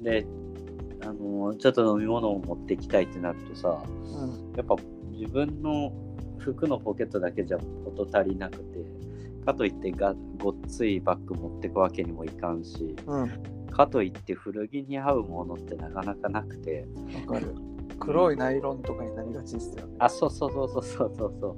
[0.00, 0.26] で、
[1.02, 4.52] あの、ちょっと飲み物を持っていきたいってなるとさ、うん。
[4.56, 4.76] やっぱ
[5.10, 5.92] 自分の
[6.38, 8.78] 服のポケットだけじゃ事足りなくて、
[9.44, 13.20] かといってがごっついバッグ持ってくわけにもいかんし、うん。
[13.22, 13.28] わ
[13.70, 16.86] かといって古着に合うものってなかなかなくて、
[17.26, 17.54] かる。
[17.98, 19.96] 黒いナイロンとかになりがちですよね。
[19.98, 21.56] あ、そうそうそうそうそうそうそう。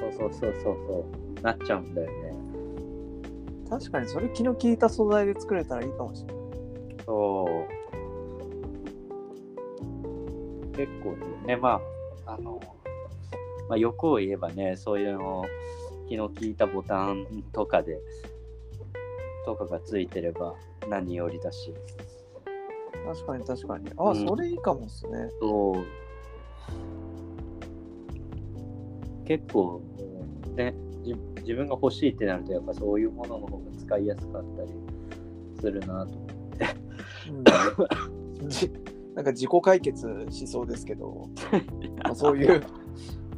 [0.00, 1.06] そうそうそうそうそ
[1.38, 1.42] う。
[1.42, 2.34] なっちゃうんだよね。
[3.68, 6.44] 確かにそれ気の利いた素材で作れたらいいかもしれない。
[7.04, 8.03] そう。
[10.76, 11.80] 結構ね、ま
[12.26, 12.60] あ、あの、
[13.68, 15.44] まあ、欲を言えばね、そういうの、
[16.08, 17.98] 気の利いたボタンとかで、
[19.44, 20.54] とかがついてれば
[20.88, 21.72] 何よりだし。
[23.06, 23.90] 確かに確かに。
[23.96, 25.28] あ、うんそれいいかもっすね。
[25.40, 25.84] そう。
[29.26, 29.80] 結構、
[30.56, 34.70] ね、じ自分が欲しいってなると、やっぱそういうものの方が使いやすかったり
[35.60, 36.66] するなと思って。
[38.40, 38.70] うんじ
[39.14, 41.28] なんか自己解決しそうですけど、
[42.02, 42.62] まあ そういう、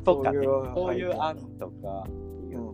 [0.05, 2.07] とかね、そういう案とか、
[2.51, 2.69] うん、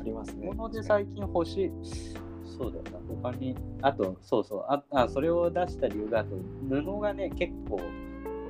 [0.00, 0.54] ありますねも。
[0.54, 1.72] ので最近欲しい、
[2.44, 2.90] そうだよな。
[3.30, 6.36] 他に、あと、そうそう、ああそれを出した理由が、あと、
[6.68, 7.78] 布がね、結構、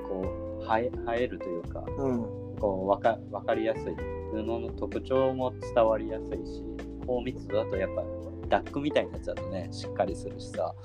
[0.07, 2.25] こう、映え映えるというか、うん。
[2.59, 3.95] こうわかわかりやすい。
[4.31, 6.63] 布の特徴も伝わりやすいし、
[7.07, 8.03] 高密度だとやっぱ、
[8.47, 10.75] ダックみたいなやつだとね、しっかりするしさ、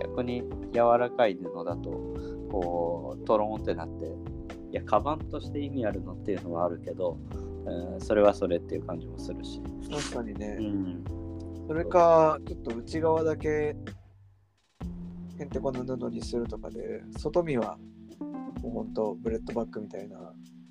[0.00, 0.42] 逆に
[0.72, 1.90] 柔らかい布だと、
[2.50, 4.06] こう、トローンってなって、
[4.70, 7.18] いや、カバンとして意味あるのっていうのはあるけど、
[7.64, 9.60] うん、それはそれっていう感じもするし。
[9.90, 10.56] 確かにね。
[10.60, 11.04] うん。
[11.68, 13.76] それか、ちょっと内側だけ
[15.38, 17.78] へんてこな布にするとかで、外見は
[18.62, 20.16] もうほんとブレッドバッグみたいな、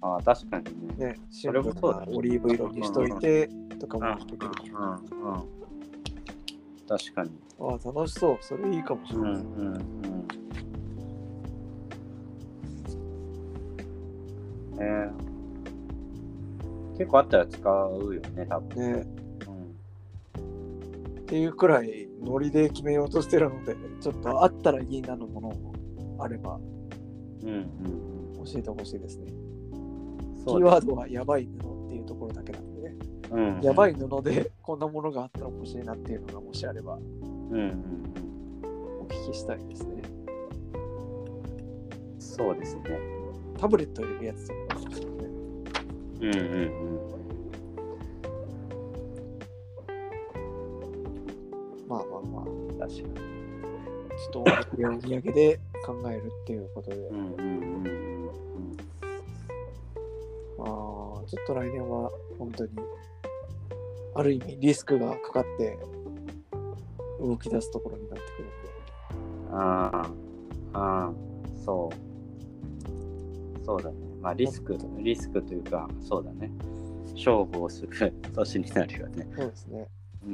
[0.02, 1.08] ああ、確かにね。
[1.08, 4.76] ね、シンプルなオリーブ色にしといてとかうんもできる。
[4.76, 5.62] うんうん
[6.88, 7.32] 確かに。
[7.62, 8.38] ああ、楽しそう。
[8.42, 9.34] それいいかもしれない。
[9.34, 9.44] うんうん
[9.76, 9.82] うん。
[14.80, 15.12] えー、
[16.98, 18.94] 結構あったら使うよね、多分。
[18.94, 19.06] ね。
[20.38, 20.44] うん、
[21.20, 25.76] っていうくらいノリで決めようとしてるので、ちょっとあったらいいなのものも
[26.20, 26.60] あれば
[27.44, 27.52] うんう
[28.42, 29.32] ん教えてほしいですね。
[29.32, 29.38] うん。
[30.46, 31.50] キーワードはやばい布
[31.86, 32.96] っていうところだけなんでね。
[33.30, 36.98] ド、うんうん、やばい布でこんなものがあったら欲しいなっていうのがもしあれば。
[37.52, 40.02] お聞きしたいですね。
[42.20, 42.82] そうですね。
[43.58, 44.60] タブレット入れるやつとか。
[46.22, 46.72] うんうんうん。
[51.88, 53.32] まあまあまあ、確かに。
[54.18, 54.52] ちょっとお土
[55.16, 58.32] 産で考えるっていうことで、うんうんうんうん。
[60.58, 62.72] まあ、ちょっと来年は本当に、
[64.14, 65.78] ある意味リスクがかかって
[67.22, 68.54] 動き出すところになってくるんで、
[69.52, 69.92] あ
[70.74, 71.14] あ、ああ、
[71.64, 73.66] そう。
[73.66, 73.96] そうだね。
[74.22, 76.52] まあリスク、リスクというか、そうだね。
[77.16, 79.28] 勝負をする 年になるよね。
[79.36, 79.88] そうですね。
[80.26, 80.34] うん。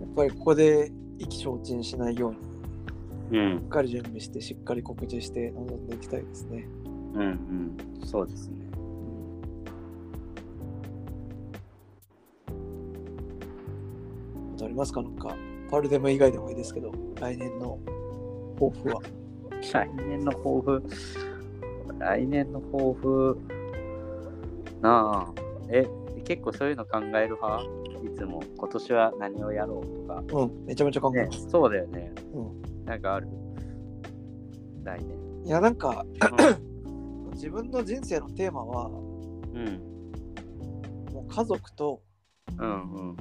[0.00, 6.66] やっぱりここで意気消沈しないように、うんしっかり準備して、しっかり告知して臨んでいきたいですね。
[7.14, 7.76] うんうん。
[8.04, 8.63] そうですね。
[14.74, 15.00] りますか？
[15.02, 15.34] なんか、
[15.70, 17.78] パルデム以外でもいいですけど、来年の
[18.58, 19.00] 抱負は。
[19.72, 20.82] 来年の抱負？
[21.98, 23.38] 来年の抱負？
[24.82, 25.32] なあ。
[25.70, 25.86] え、
[26.24, 27.62] 結構そういうの考える派？
[28.04, 30.22] いつも今年は何をやろうとか。
[30.42, 32.12] うん、めちゃめちゃ考えねます。、そうだよね。
[32.34, 33.28] うんなんかある？
[34.82, 35.16] 来年。
[35.44, 36.04] いや、なんか、
[37.32, 38.92] 自分の人生のテーマは、うん。
[41.14, 42.02] もう家族と
[42.58, 43.16] うんうん。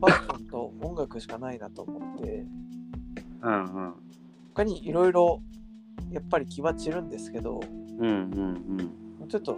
[0.00, 2.44] ファッションと音楽しかないなと思って、
[3.42, 3.94] うんうん。
[4.54, 5.42] 他にいろいろ
[6.10, 7.60] やっぱり気は散るんですけど、
[7.98, 8.76] うんうん
[9.18, 9.56] もうちょっと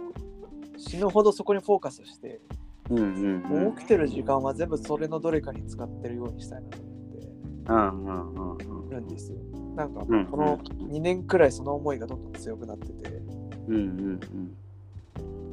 [0.77, 2.41] 死ぬほどそこにフォーカスして、
[2.89, 2.97] うん。
[2.97, 3.63] うんうんうん。
[3.63, 7.27] もう起きてる時間は全部それのどれかに使ってるようにしたいなと思って
[7.69, 8.89] うんうんうんうん。
[8.89, 9.37] るんですよ。
[9.75, 13.09] なんかうんこの2年くらいその思いがどんどん強くなってて、
[13.67, 14.57] うんうん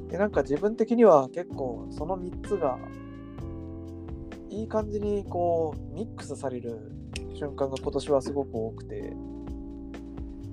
[0.08, 2.78] でなんか自分的には結構その3つが
[4.50, 6.92] いい感じにこうミックスされる
[7.34, 9.12] 瞬間が今年はすごく多くて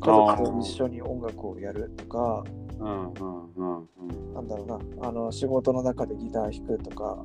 [0.01, 2.43] 家族と一緒に音楽をやるとか
[2.80, 3.13] うん。
[3.13, 4.67] うんうんうんなんだろう
[5.01, 7.23] なあの仕事の中でギター弾くとか、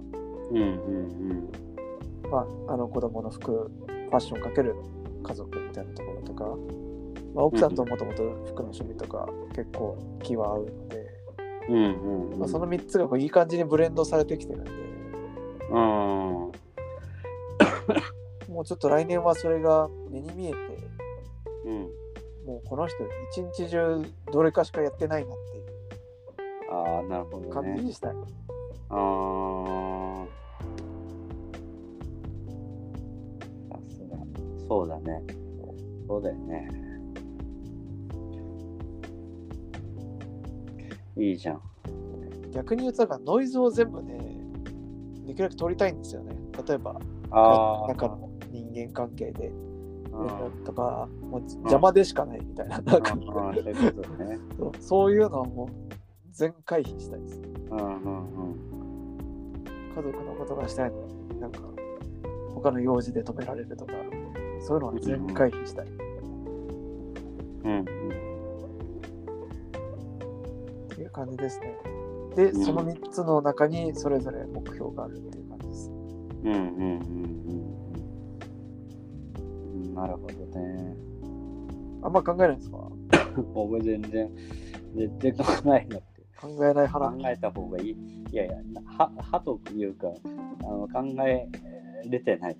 [0.50, 0.56] うん。
[0.56, 1.48] うんうん
[2.30, 4.74] まあ、あの子供の服ファッションかける
[5.22, 6.44] 家族みたいなところとか、
[7.34, 11.06] まあ、奥さんともともと服の趣味とか結構気は合うので、
[11.68, 11.74] うん。
[11.74, 12.38] うんうん。
[12.40, 14.70] まあ、その3つがこういい感じにブレンドされてきてるんで
[15.70, 15.76] うん。
[18.52, 20.56] もうちょっと来年はそれが目に見えて
[21.64, 21.90] うん。
[22.46, 22.96] もうこの人
[23.32, 24.02] 一日中
[24.32, 25.66] どれかしかやってないなっていう
[26.70, 27.50] ああ、なるほどね。
[27.50, 28.12] 感じにしたい。
[28.12, 28.16] あ
[28.90, 30.26] あ。
[33.70, 34.16] さすが。
[34.68, 35.22] そうだね。
[36.06, 36.70] そうだよね。
[41.16, 41.60] いいじゃん。
[42.52, 44.18] 逆に言うとだからノイズを全部ね
[45.26, 46.36] できるだけ取りたいんですよね。
[46.66, 47.00] 例えば。
[47.30, 50.24] 中の人間関係でう
[50.60, 53.02] んとかもう邪魔でしかないみたいななん
[54.80, 55.68] そういうのはもう
[56.32, 57.42] 全回避したいです。
[57.70, 59.64] うんうんうん。
[59.94, 61.60] 家族のことがしたいのになんか
[62.54, 63.92] 他の用事で止められるとか
[64.60, 65.86] そういうのは全回避したい。
[67.64, 67.84] うんっ
[70.96, 71.76] ていう感じですね。
[72.36, 75.90] で、うんその3つの中にそれぞれ目標があるっていう感じです。
[75.90, 76.84] うんうんうんう
[77.52, 77.94] ん
[79.74, 79.94] うん。
[79.94, 80.96] なるほどね。
[82.02, 82.78] あんま考えないですか？
[83.54, 84.30] 僕全然、
[84.94, 86.00] 全然考えなくて。
[86.38, 87.90] 考えない派考えた方がいい。
[88.30, 88.56] いやいや、
[88.98, 90.08] は、はというか、
[90.62, 91.48] あの考え
[92.08, 92.56] れてない。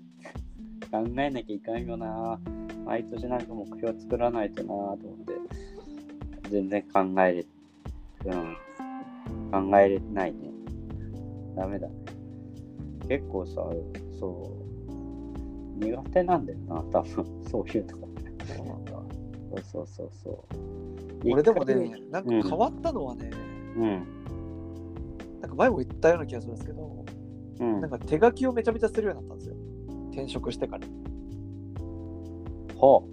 [0.91, 2.39] 考えなきゃいかんよな。
[2.85, 6.49] 毎年なんか目標作らないとなと思って。
[6.49, 7.45] 全然考えれ、
[8.25, 8.57] うん。
[9.51, 10.51] 考えれないね。
[11.55, 11.93] ダメだね。
[13.07, 13.53] 結構さ、
[14.19, 14.51] そ
[15.79, 15.83] う。
[15.83, 17.25] 苦手なんだよな、多分。
[17.49, 18.07] そういうのが。
[18.47, 21.31] そうそうそうそうそう。
[21.31, 21.75] 俺でもね
[22.11, 23.31] なんか変わったのはね、
[23.75, 24.03] うん。
[25.41, 27.05] なんか前も言ったような気がするんですけど、
[27.59, 27.81] うん。
[27.81, 29.55] なんか手書きをめちゃめちゃするようになったんですよ。
[30.11, 30.87] 転職してから。
[32.75, 33.07] ほ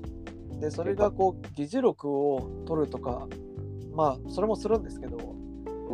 [0.60, 3.28] で、それがこう、議事録を取るとか、
[3.94, 5.20] まあ、それもするんですけど、う。
[5.20, 5.33] うん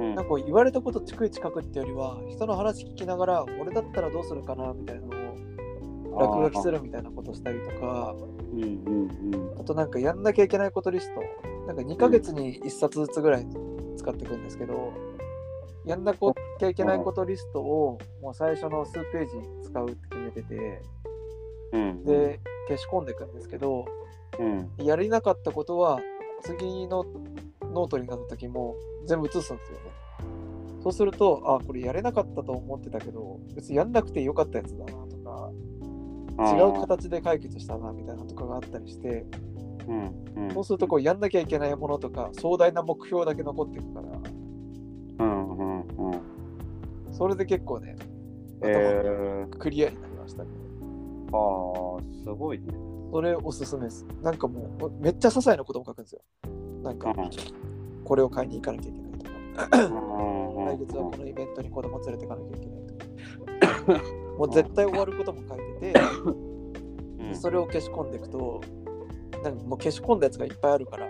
[0.00, 5.08] なんか言われたこと逐一書くってよりは、人の話聞きながら、俺だったらどうするかなみたいなの
[6.12, 8.14] を落書きするみたいなことしたりとか。
[9.58, 11.20] あとなんかやんなきゃいけないことリスト、
[11.66, 13.46] なんか2ヶ月に1冊ずつぐらい
[13.96, 14.92] 使っていくんですけど、
[15.84, 20.82] やんなきゃいけないことリストをもう最初の数ページ使うって決めてて、
[21.72, 23.86] うん、で、消し込んでいくんですけど、
[24.38, 24.70] うん。
[24.78, 26.00] やりなかったことは
[26.42, 27.04] 次の
[27.62, 28.74] ノートになった時も
[29.06, 29.89] 全部写すんですよね。
[30.82, 35.50] そうすると、あ、これやれなかったと思ってたけど、別にやんなくてよかったやつだなとか、
[36.56, 39.26] 違う形で解決したなみたいなのとかがあったりして、
[39.86, 40.04] うん
[40.36, 44.06] うんそうするとこうやんなきゃいけないものとか、壮大な目標だけ残っていくから、
[45.26, 46.20] うんうんうん。
[47.12, 47.96] それで結構ね、
[48.62, 50.50] え頭クリアになりましたね。
[51.30, 52.66] ー、ああ、すごいね。
[53.12, 54.06] それおすすめです。
[54.22, 56.22] なんかもう、めっちゃ些細なことも書くんですよ。
[56.82, 57.30] なんか、うん
[58.02, 60.39] これを買いに行かなきゃいけないとか。
[60.64, 63.00] 来来月はこのイベントに子供連れてかなきゃいけないとか。
[64.38, 66.00] もう絶対終わることも書いてて、
[67.28, 68.60] でそれを消し込んでいくと、
[69.42, 71.06] なんかもう消し込んだやつがいっぱいあるから、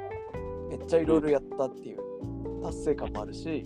[0.69, 1.99] めっちゃいろいろやったっていう
[2.63, 3.65] 達成感もあるし、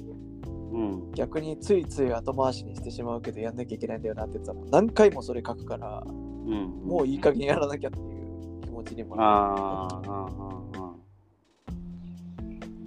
[0.72, 1.12] うん。
[1.12, 6.82] 逆についつい後回しにしてしまうけどやんなきゃいけないんだよなってやつは何回もそれ書くから、うん。
[6.84, 10.80] もういい加減やらなきゃっていう気持ちにもなる。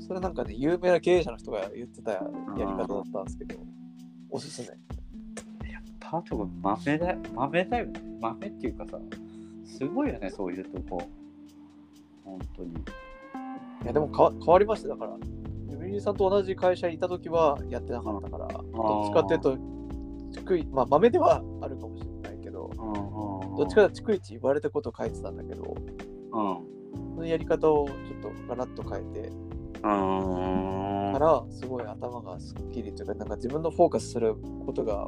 [0.07, 2.21] それなんかね、有名な経営者の人が言ってたや
[2.57, 3.55] り方だったんですけど、
[4.29, 4.67] おすすめ。
[4.67, 4.71] ー
[5.99, 8.01] パートが豆だ豆だよね。
[8.21, 8.97] 豆っていうかさ、
[9.65, 11.01] すごいよね、そういうとこ。
[12.23, 12.71] 本当に。
[13.83, 15.17] いやでも変わりましただから
[15.69, 19.57] ユミリさんと同じ会社にいた時はやってなかったから、どっちかっていうと
[20.31, 22.71] 逐一まあ豆ではあるかもしれないけど
[23.57, 25.75] どっちかと逐一言われたことを書いてたんだけど
[26.31, 26.77] うん。
[27.15, 29.46] そのやり方をちょっとガラッと変えてうん。
[29.81, 35.07] からすごい頭がすっきりというかなんか自分のフォーカスすることが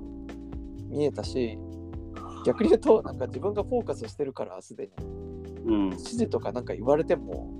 [0.89, 1.57] 見えたし
[2.45, 4.91] 逆に言うとなんか自分がフォーカスしてるからすでに
[5.65, 5.86] うん。
[5.89, 7.59] 指示とかなんか言われても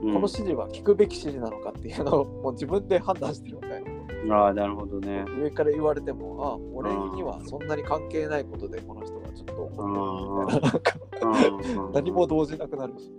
[0.00, 3.90] ここの指示は聞くべき指示なのかっていうのをもう自分で判断してるみたいな。
[4.36, 5.24] ああ、なるほどね。
[5.38, 13.12] 上から言われても、あ俺にはそんなに関係ないことでこの人はちょっと怒ってるみたいな、何も動じなくなるし。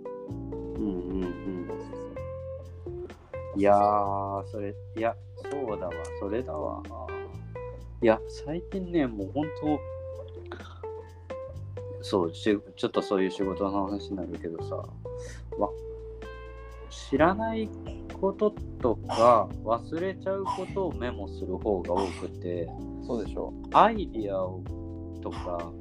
[0.76, 1.51] うんうんうん。
[3.56, 5.14] いやー、それ、いや、
[5.50, 6.82] そうだわ、それだわ。
[8.00, 9.80] いや、最近ね、もう本当、
[12.02, 14.76] そうし、ちょっとそういう仕事の話になるけどさ、
[15.58, 15.68] わ
[16.90, 17.68] 知らない
[18.20, 18.50] こと
[18.80, 22.68] とか忘れちゃうことをメモする方が多くて、
[23.06, 24.62] そうでしょアイディアを
[25.22, 25.72] とか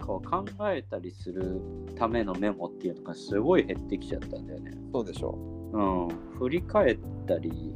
[0.00, 1.60] 考えたりする
[1.96, 4.70] ためのメモっていうのがすごい減ってきちゃったんだよね。
[4.74, 4.92] う。
[4.92, 6.08] そうでしょうん、
[6.38, 7.74] 振り返ったり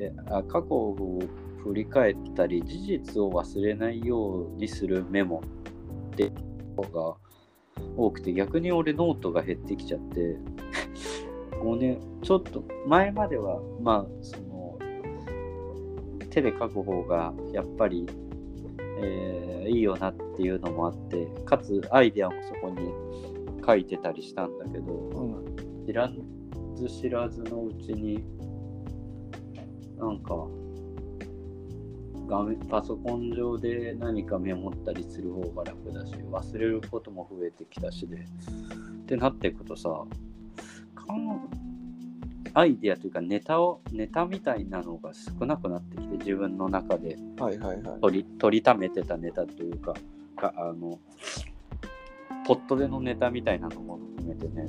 [0.00, 1.20] えあ過去を
[1.64, 5.42] 振り返ったり事実を忘れないようにするメモ
[6.12, 6.30] って
[6.76, 7.16] のが
[7.96, 10.36] 多くて逆に俺ノートが減ってきちゃって
[11.62, 14.78] 5年ちょっと前まではまあその
[16.30, 18.06] 手で書く方がやっぱり、
[19.00, 22.92] えーいいよなっていうのもあってかつアイデアもそこに
[23.64, 25.24] 書いてたりしたんだけど、う。
[25.24, 26.37] うん。
[26.78, 28.24] 知らず知らずのうちに
[29.98, 30.46] なんか
[32.28, 38.18] 画面パソコン上で何かメモったりする方が楽だし忘れることも増えてきたしでっ
[39.06, 40.04] てなっていくとさ
[42.54, 48.00] アイディアというかネタをネタみたいなのが少なくなってきて自分の中ではいはいはい。
[48.00, 49.94] 取り取りためてたネタというか
[50.36, 50.98] かあの
[52.46, 54.62] ポットでのネタみたいなのも含めてね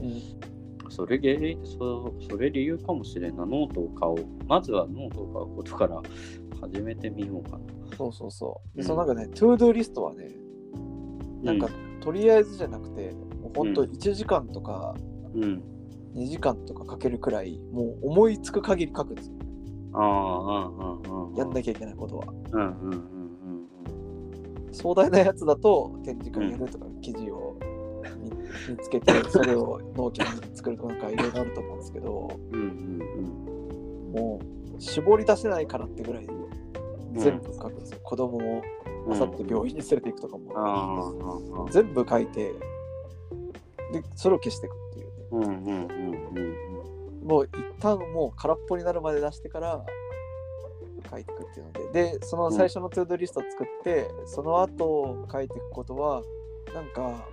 [0.00, 0.51] うん。
[0.92, 3.46] それ原因そそれ理由かもしれんな。
[3.46, 4.26] ノートを買おう。
[4.46, 6.02] まずはノートを買うことから
[6.60, 7.96] 始めてみようかな。
[7.96, 8.76] そうそうそう。
[8.76, 10.28] で、うんそのなんかね、 to do リストはね、
[11.42, 11.70] なんか、う
[12.02, 14.94] とりあえずじゃなくて、もうほんと1時間とか
[15.34, 15.62] うん。
[16.14, 19.34] 2時間とかかけるくらい、もう思いつく限り書くんですよ。
[19.94, 21.36] ああ、うんうんうんうん。
[21.36, 22.26] やんなきゃいけないことは。
[22.52, 22.98] うんうんうんうん
[24.66, 24.74] うん。
[24.74, 27.56] 壮大なやつだと展示会やるとか、記事を
[28.68, 34.40] 見見つけてそれを納期に作るとかなんかいろいろあると思うんですけどうんうんも
[34.78, 36.42] う絞り出せないからってぐらいうん
[37.14, 38.62] 全部書くんですよ、子供を
[39.06, 39.12] うん。
[39.12, 42.52] あさって病院に連れていくとかも、ああああ全部書いて
[43.92, 45.12] でそれを消していくっていうね。
[45.32, 45.56] うんうん
[46.36, 46.62] うん
[47.22, 47.50] もう一
[47.80, 49.84] 旦もう空っぽになるまで出してから
[51.10, 56.22] 書いていくっていうので、で、その最初のトゥードゥリストを作って、その後書いていくことは、
[56.74, 57.26] なんか、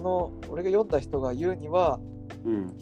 [0.00, 2.00] その俺が読んだ人が言うには、
[2.44, 2.54] うん。
[2.54, 2.76] うん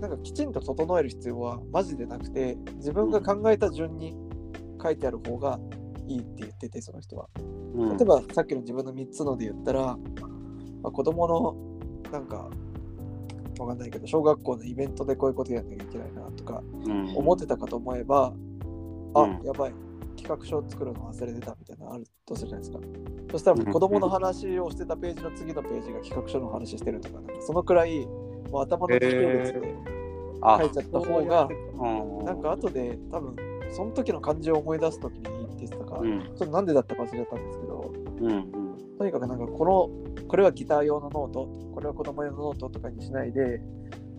[0.00, 4.16] なんかきちんと整える必要はマジでなくて、自分が考えた順に
[4.82, 5.60] 書いてある方が
[6.08, 7.28] いいって言ってて、その人は。
[7.36, 7.96] うん。
[7.96, 9.96] 例えばさっきの自分の3つので言ったら、ま
[10.86, 12.50] あ、子供のなんか
[13.60, 17.16] わかんないけど小学校のイベントでこういうことやんなきゃいけないなとかうん。
[17.16, 18.34] 思ってたかと思えば、
[19.14, 19.40] あ、うん。
[19.44, 19.74] やばい
[20.16, 22.84] 企画書を作るの忘れてたみたいなのあるとするじゃないですか。
[23.32, 28.06] そしたら子供の話をしてたページの次のページが企画書の話してるとかなんかそのくらい
[28.50, 29.74] もう頭の時系列で
[30.42, 31.48] あ書いちゃった方が
[31.78, 32.24] うん。
[32.24, 33.36] なんか後で多分
[33.70, 36.20] その時の感情を思い出す時にいいって言ってたから、うん。
[36.20, 38.52] ちょっとなんでだったか忘れたんですけどうんうん。
[38.98, 43.60] とにかくなんかこのこれはギター用のノートこれは子供用のノートとかにしないで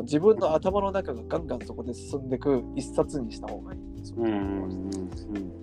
[0.02, 3.80] 自分の頭の中がガンガンそこで進んでいく一冊にした方がいい。
[3.80, 5.62] んですようんうんうん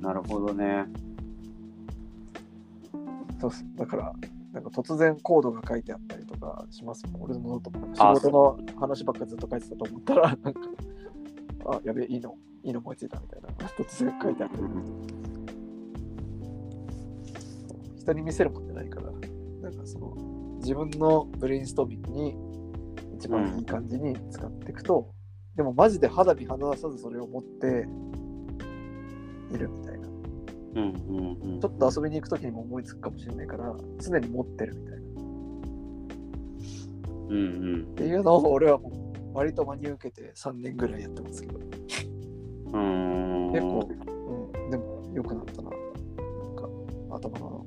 [0.00, 0.86] なるほどね。
[3.40, 3.64] そうっす。
[3.76, 4.12] だから
[4.52, 7.22] なんか突然コードが書いてあったりとかしますもん。
[7.22, 7.62] 俺も
[7.98, 10.52] あ仕事の話ばっかずっと書いてたと思ったらなんか
[11.66, 13.48] あやべえいいのいいの思いついたみたいな。
[13.68, 14.62] 突然書いてあったり。
[17.98, 19.10] 人に見せるもんじゃないから。
[19.62, 20.14] なんかその
[20.58, 22.36] 自分のブレインストーミングに
[23.16, 25.12] 一番いい感じに使っていくと、
[25.54, 27.86] でもマジで肌身離さずそれを持って
[29.52, 30.08] いるみたいな。
[30.08, 31.12] うんう
[31.48, 31.60] んうん。
[31.60, 34.98] ちょっと遊びに行く時にも思いつくかもしれないから常に持ってるみたいな。
[34.98, 35.02] っ
[37.28, 37.94] うんうん。
[37.94, 41.58] ていうのを俺はもう割と真に受けて3年ぐらいやってますけど。
[42.72, 43.52] うん。
[43.52, 45.70] 結構、うん、でも良くなったな。
[45.70, 46.68] なんか
[47.10, 47.66] 頭の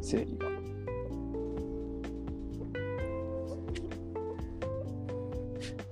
[0.00, 0.54] 整理が。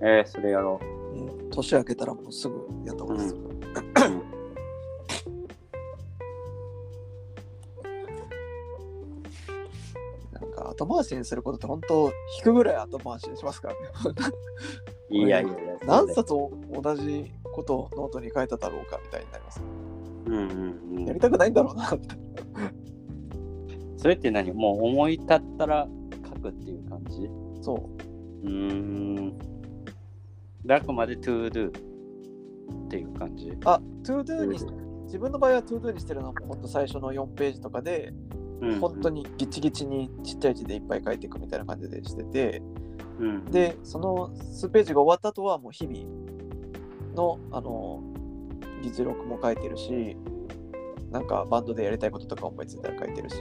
[0.04, 0.80] えー、それやろ
[1.14, 1.50] うん。
[1.50, 3.51] 年明けたらもうすぐやった方がいいですよ、
[10.84, 13.80] 後回しにすることって本当引くぐらい後回しにしますからね。
[15.10, 15.76] いやいやいや。
[15.86, 19.62] 何冊を同じことをノートに書いただろうかみたいになります。
[20.26, 21.04] うんうんうん。
[21.06, 21.86] やりたくないんだろうな。
[21.86, 22.08] って
[23.96, 24.52] それって何？
[24.52, 25.88] もう思い立ったら
[26.24, 27.28] 書くっていう感じ？
[27.60, 28.46] そう。
[28.46, 29.38] うーん。
[30.64, 31.72] であくまで to do っ
[32.88, 33.52] ていう感じ？
[33.64, 34.66] あ、to do にし
[35.04, 38.14] 自分の場合は to do にしてるのはもうほんと最初の4ページとかで、
[38.62, 42.62] うん本当にギチギチにちっちゃい字でいっぱい書いていくみたいな感じでしてて、
[43.18, 46.06] うん、で、その数ページが終わった後はもう日々
[47.14, 48.04] の、あの、
[48.82, 50.16] 議事録も書いてるし、
[51.10, 53.36] なんかバンドでやりたいこととか思いついたら書いてるし、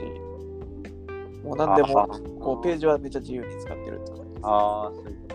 [1.44, 2.06] もう何でも
[2.40, 4.42] こうページはめっちゃ自由に使ってるって感じです。
[4.42, 5.32] ああ、そういうこと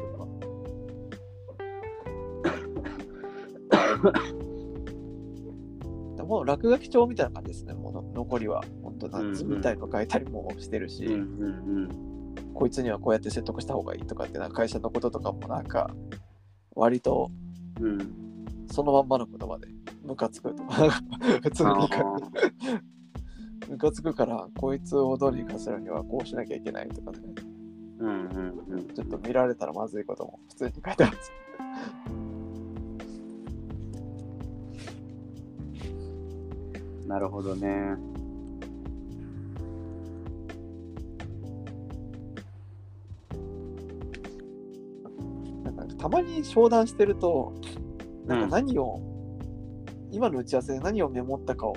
[6.17, 8.63] でもう落書き帳みたいな感じですね、もうの残りは。
[8.99, 11.13] 本当うんうん図みたいの書いたりもしてるし、か。
[11.13, 12.17] うんうん
[12.53, 15.91] こいつにはこうやって説得した方がいいとかってな会社のこととかもなんか
[16.73, 17.29] 割と
[17.79, 18.01] うん。
[18.01, 18.45] うん。
[18.67, 19.67] そのまんまの言葉で
[20.03, 20.89] ムカつくとか
[21.43, 21.69] 普通に
[23.69, 27.19] ムカつくからこいつをどうにかするにはこうしなきゃいけないとかね
[27.99, 28.87] うんうんうん。
[28.87, 31.31] ちょっと見られたらまずいことも普通に書いてあるんです
[37.07, 37.95] なるほどね。
[46.07, 47.53] たまに商談してると
[48.25, 49.01] なんか何を、
[50.11, 51.75] 今の打ち合わせで何をメモったかを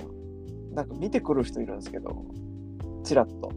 [0.73, 2.25] なんか見てくる人いるんですけど
[3.03, 3.51] チラッと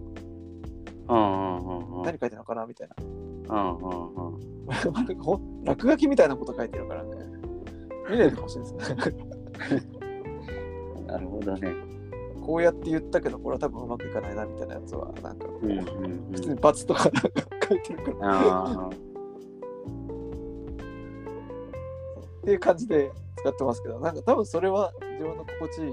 [1.09, 2.03] うんうんうんうん。
[2.03, 4.41] 何書いてるのかなみたいなうんうんうん。
[5.65, 7.11] 落書きみたいなこと書いてるからね。
[8.11, 8.81] 見ないでほしいですね。
[11.07, 11.73] なるほどね。
[12.45, 15.85] こうやって言ったけど、これは多分うまくいかないなみたいなやつは、なんかこう、うんうんうん。
[16.33, 17.31] 普通にバツとかなんか
[17.69, 19.14] 書いてるから。
[22.45, 25.85] っていう感じで使ってますけど、なんか多分それは自分の心地い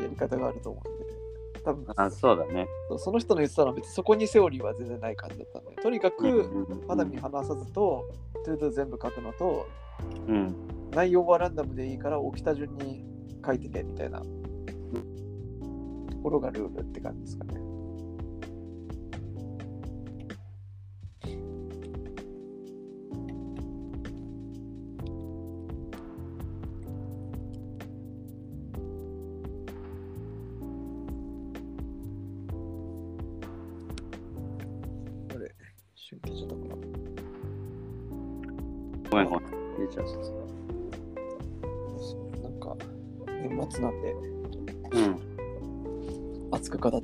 [0.00, 2.66] いやり方があると思うんで、多分あ、そうだね。
[2.98, 8.04] その人の言ってたのは別にそこにセオリーは全然ない感じだったんで、とにかく肌身離さずと、
[8.44, 9.68] to do 全部書くのと、
[10.26, 10.56] うん。
[10.90, 13.04] 内容はランダムでいいから起きた順に
[13.46, 14.26] 書いてけみたいなと
[16.20, 17.69] ころがルールって感じですかね。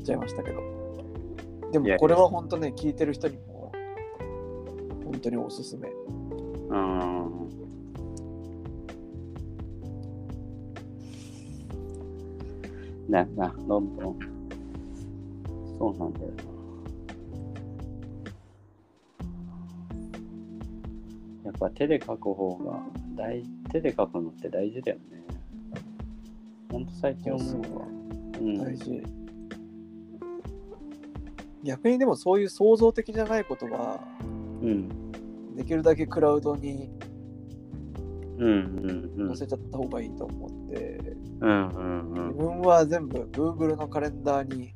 [0.06, 0.60] ちゃいましたけど。
[1.72, 3.72] でもこれは本当ね、聞いてる人にも、
[5.04, 5.88] 本当におすすめ。
[6.68, 7.16] うん。
[13.08, 14.18] ね、な、どんどん。
[15.78, 16.56] そうなんだよな。
[21.44, 22.80] やっぱ手で書く方が
[23.14, 25.24] 大、手で書くのって大事だよね。
[26.70, 27.86] ほんと最近思うわ。
[28.40, 28.58] うん。
[28.58, 29.25] 大事。
[31.66, 34.00] 逆にでもそういう創造的じゃないことは、
[34.62, 34.88] うん。
[35.56, 36.90] できるだけクラウドに
[38.38, 41.00] 載せちゃった方がいいと思って、
[41.40, 44.74] うんうんうん自分は全部 Google のカレンダーに、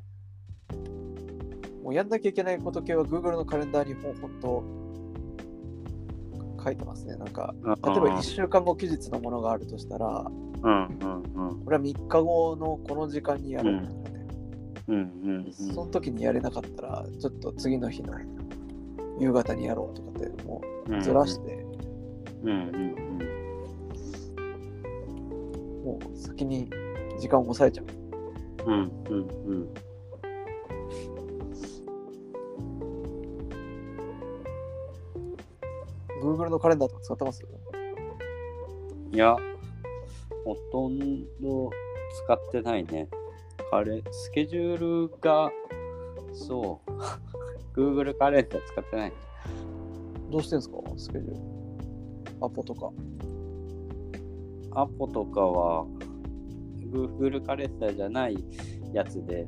[1.83, 4.63] もうやんなきゃいけないこと系は Google のカレンダーにもう本当
[6.63, 7.17] 書いてますね。
[7.17, 10.25] なんか、例えば1週間後期日のものがあるとしたら、
[10.63, 14.10] うんうんうんこれは3日後のこの時間にやろうとかね。
[14.87, 14.99] うんう
[15.49, 18.13] んその時にやれなかったら、ちょっと次の日の
[19.19, 21.65] 夕方にやろうとかって、もうんうずらして、
[22.43, 22.95] うんうん
[25.83, 26.69] もう先に
[27.19, 27.85] 時間を抑えちゃう。
[28.67, 29.73] うんうんうんうん。
[36.21, 37.43] Google のカレンダーとか使ってます？
[39.11, 39.35] いや
[40.45, 40.99] ほとん
[41.41, 41.71] ど
[42.25, 43.09] 使ってないね
[43.71, 45.49] カレスケジュールが
[46.33, 46.91] そう。
[47.79, 49.13] Google カレンダー使ってない。
[50.29, 50.77] どうしてんですか？
[50.97, 51.39] スケジュール。
[52.45, 52.91] アポとか。
[54.71, 55.85] アポとかは
[56.91, 58.37] Google カレンダーじゃない
[58.93, 59.47] やつで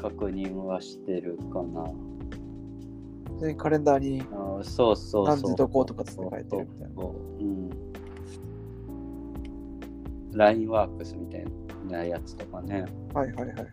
[0.00, 1.90] 確認はしてるかな。
[3.40, 4.22] でカレンダーに
[4.62, 7.02] そうそう何時どことかつって書いてるみたいな。
[10.34, 11.50] LINE ワークスみたいな
[11.90, 12.84] やつとかね。
[13.14, 13.66] はいはいはいはい。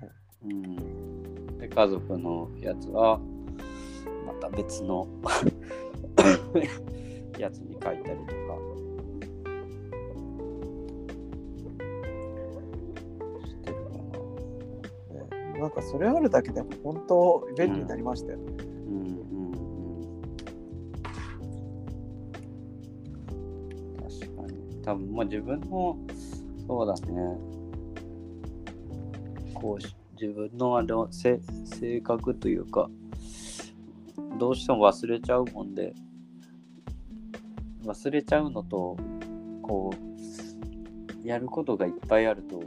[0.46, 0.76] うん。
[1.58, 3.20] で、家族のやつは、
[4.26, 5.08] また別の
[7.38, 8.10] やつに書いたりとか。
[13.46, 13.82] してるか
[15.12, 15.20] な。
[15.54, 18.54] ねなんかそれあるだけでも本当便利になりましたよね。
[18.88, 19.10] うんうん
[25.30, 25.96] 自分の、
[26.68, 27.59] そうだね。
[29.60, 31.40] こうし、自分のあ性
[32.02, 32.90] 格というか、
[34.40, 35.94] どうしても忘れちゃうもんで、
[37.84, 38.98] 忘れちゃうのと、
[39.62, 42.62] こう、やることがいっぱいあると、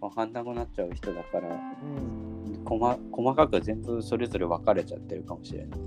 [0.00, 2.64] わかんなくなっちゃう人だから、うん。
[2.64, 5.80] 細細かく全部それぞれ分かれちゃってるかもしれない。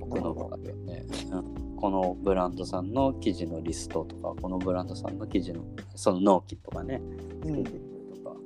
[0.00, 0.34] 僕の
[0.86, 5.62] ね、うんこのブランドさんの記事のリストとか、このブランドさんの記事の
[5.94, 7.00] その納期とかね、
[7.40, 7.70] つけていく
[8.16, 8.36] とか。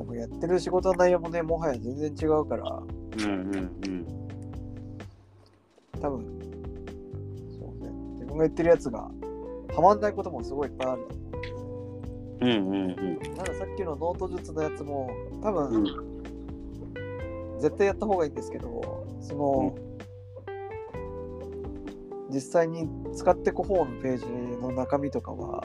[0.00, 4.06] でもやってる仕事の内容もね、もはや全然違うから、うんうんうん。
[6.00, 6.24] 多分、
[7.50, 9.10] そうね、自分が言ってるやつが
[9.74, 11.20] ハマんないこともすごいいっぱいあると思
[12.40, 12.90] うんうんうん。
[12.90, 13.36] う。
[13.36, 15.10] なんかさっきのノート術のやつも、
[15.42, 16.10] 多分、うん
[17.60, 19.74] 絶対やった方がいいんですけど、その、
[22.30, 24.26] 実際に使ってく方のページ
[24.62, 25.62] の中身とかは、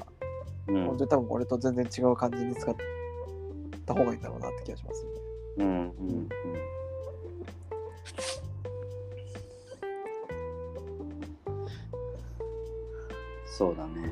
[0.68, 2.76] うん本当に多分俺と全然違う感じに使っ
[3.86, 5.18] た方がいいんだろうなって気がしますよね。
[5.58, 6.30] うんうんうん。
[13.58, 14.12] そうだね。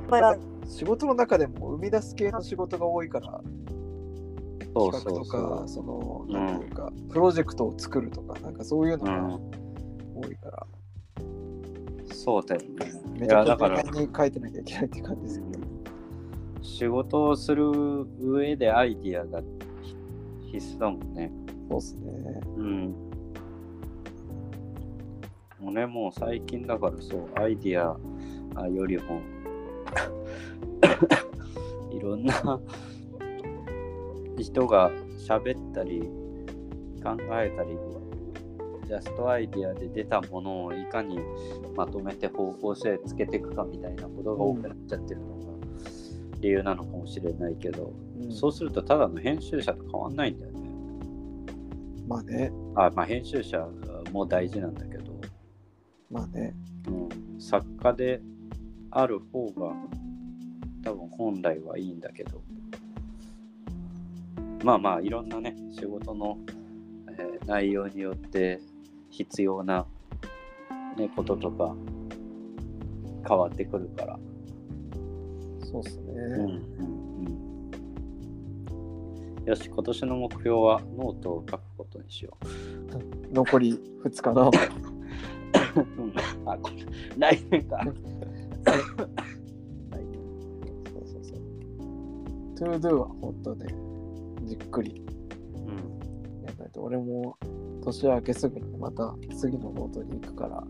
[0.66, 3.42] 仕事の中でも生み出す系の仕事が多いから、
[4.74, 9.08] そう企画とそうそか、その、うんなんていうか、プロジェクトを作るとか、なんかそういうのう。
[9.08, 9.42] うがん。
[10.16, 10.68] 多いから、
[12.14, 12.68] そうだよね。
[13.20, 15.60] めちゃくちゃだから大変に書いてなきゃいけないって感じですよね。
[16.62, 17.70] 仕事をする
[18.22, 19.42] 上でアイディアが
[20.54, 21.32] 必須だもんね。
[21.68, 22.12] そうっすね。
[22.58, 22.96] うん。
[25.66, 27.98] 俺もう最近だからそう、アイディア
[28.56, 29.22] あよりも、
[31.92, 32.60] いろんな
[34.38, 36.02] 人が喋ったり、
[37.02, 37.78] 考えたり
[38.86, 41.18] ジャストアイディアで出たものをいかに
[41.76, 45.34] まとめて方向性つけていくかみたいなことが多くなっちゃってるのが
[46.40, 47.92] 理由なのかもしれないけど、
[48.26, 48.32] うん。
[48.32, 50.60] そうするとただの編集者と変わんないんだよね。
[52.08, 53.68] まあね、あまあ編集者
[54.12, 55.14] も大事なんだけど、
[56.10, 56.54] まあね。
[56.88, 58.22] うん、作家で
[58.92, 59.74] ある方が
[60.84, 62.42] 多分本来はいいんだけど。
[64.64, 66.38] まあまあいろんなね仕事の、
[67.18, 68.62] えー内容によって
[69.10, 69.86] 必要な、
[70.98, 71.76] ね、こととか
[73.28, 74.18] 変わってくるから、
[75.62, 76.04] そうっすね。
[76.14, 77.03] うん、
[79.46, 83.34] よし今年の目標はノートを書くことにしよう。
[83.34, 84.50] 残り2日の。
[85.76, 86.14] うん
[86.46, 86.70] あこ
[87.18, 87.84] 来年か。
[87.84, 87.96] そう
[91.06, 91.40] そうそう。
[92.56, 93.76] to do は本当ね、
[94.46, 95.04] じっくり
[95.56, 95.68] うん
[96.46, 96.82] やんないと。
[96.82, 97.38] 俺も
[97.84, 100.64] 年明けすぐにまた次のノートに行くから、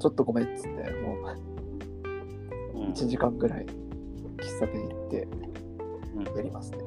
[0.00, 1.14] ちょっとごめんっつって、も
[2.74, 3.66] ううん1時間ぐらい
[4.38, 5.28] 喫茶店行って
[6.16, 6.36] うん。
[6.36, 6.78] やりますね。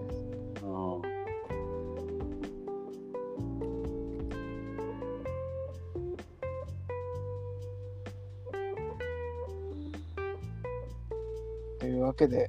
[0.64, 0.66] う
[0.97, 1.02] ん
[11.80, 12.47] というわけで、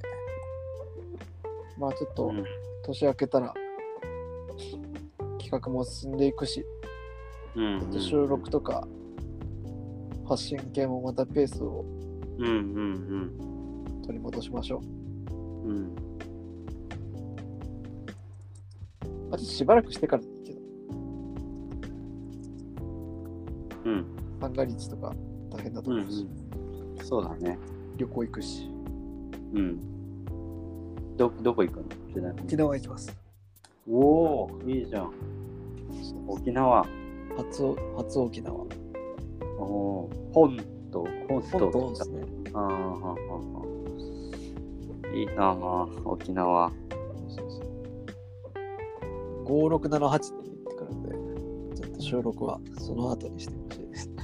[1.77, 2.45] まあちょっとうん。
[2.85, 3.53] 年明けたら
[5.39, 6.65] 企画も進んでいくし、
[7.55, 7.79] うん。
[7.79, 8.85] ちょっと収録とか
[10.27, 11.85] 発信系もまたペースを
[12.39, 13.52] うんうん
[14.03, 14.81] 取り戻しましょ
[15.63, 15.67] う。
[15.67, 15.75] うん。
[15.77, 15.95] うん
[19.31, 20.59] あとしばらくしてからでいいけど、
[23.85, 24.05] うん。
[24.39, 25.15] 三が日とか
[25.49, 26.27] 大変だとうん思うし、
[26.97, 27.57] うんそうだね。
[27.97, 28.69] 旅行行くし、
[29.55, 29.79] うん。
[31.17, 31.85] どどこ行くの？
[32.43, 32.75] 沖縄。
[32.75, 33.11] 行きます。
[33.89, 35.11] おおいいじゃん。
[36.27, 36.85] 沖縄。
[37.35, 38.55] 初お初沖縄。
[39.57, 40.57] おお本
[40.91, 42.21] 島本島ですね。
[42.53, 43.62] あーはんはんはん
[45.13, 46.71] いいなあ沖縄。
[47.29, 47.63] そうそう
[49.45, 51.03] 5678って言ってくるん
[51.75, 54.09] で、ちょっと収録はその後にしてほしいです。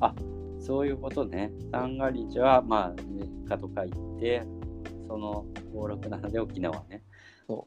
[0.00, 0.14] あ
[0.60, 1.50] そういうことね。
[1.72, 4.46] 三が日はまあねかとか行って
[5.08, 7.02] その567で沖縄ね。
[7.46, 7.64] そ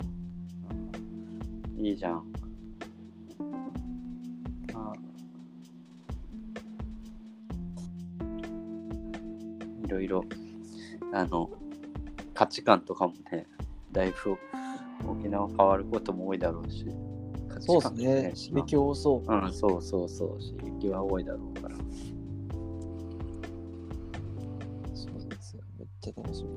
[1.78, 2.24] いいじゃん。
[4.74, 4.94] あ
[9.84, 10.24] いろいろ
[11.14, 11.50] あの
[12.34, 13.46] 価値観とかもね
[13.92, 14.38] だいぶ
[15.08, 16.86] 沖縄変わることも多いだろうし
[17.50, 18.52] 価値そう観ですね。
[18.54, 19.34] 刺激多そう。
[19.34, 21.76] うん、そうそうそう、刺激は多いだろうから。
[24.96, 25.64] そうですよ。
[25.78, 26.50] めっちゃ楽しみ。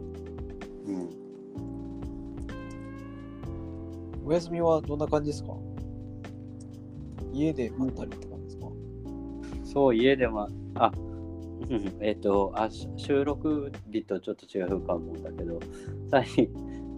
[0.94, 1.09] うん。
[4.24, 5.52] お休みはどんな感じですか？
[7.32, 8.68] 家でまったりって感じですか？
[9.64, 11.03] そう、家でも、あ、うん
[12.00, 15.58] えっ、とあ、し収録日とちょっと違うかもだけど、
[16.10, 16.26] 最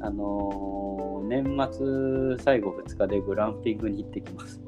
[0.01, 4.61] あのー年末最後2日でグランピングに行ってきます。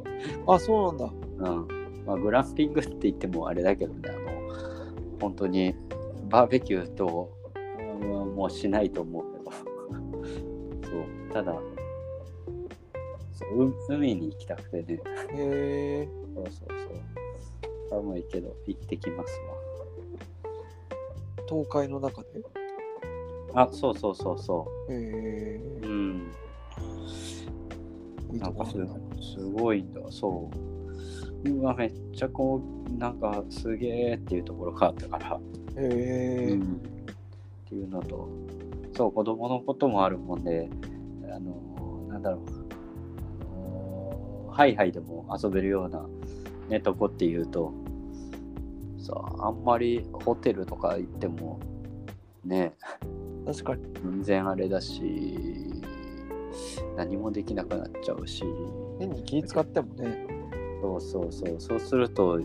[0.46, 1.51] あ、そうなんだ。
[1.51, 1.68] うん。
[2.05, 4.18] まあ、グランピングって言ってもあれだけどね、あの、
[5.20, 5.74] 本当に
[6.28, 9.51] バーベキューと、うんもうしないと思うけど、
[10.90, 10.99] そ
[11.30, 11.61] う、ただ、
[13.32, 15.01] そうう海に行きたくてね、
[15.34, 16.09] へえ。
[16.34, 17.18] そうそうそう。
[17.88, 19.40] 寒いけど行ってきます
[21.49, 22.28] 東海の中で？
[23.53, 23.62] わ。
[23.62, 24.94] あ、そうそうそうそへう。
[24.94, 25.61] え。
[25.82, 26.32] うん。
[28.32, 28.76] いいなんかす
[29.55, 30.01] ごいんだ。
[30.11, 30.51] そ
[31.44, 31.51] う。
[31.51, 35.40] うわ、めっちゃこう、なんかすげえっていうところがあったから。
[35.76, 36.53] へえ。
[36.53, 38.28] うんっていうのと、
[38.96, 40.70] そう、子供のこともあるもんで、
[41.30, 42.40] あの、なんだろう。
[44.51, 46.07] ハイハイでも遊べるような、
[46.68, 47.74] ね、とこっていうと、
[48.99, 51.61] さあんまりホテルとか行っても、
[52.44, 52.74] ね、
[53.46, 53.82] 確かに。
[54.03, 55.82] 全然あれだし
[56.96, 58.44] 何もできなくなっちゃうし
[58.99, 60.26] 変に気使ってもね。
[60.80, 62.40] そうそうそうそうすると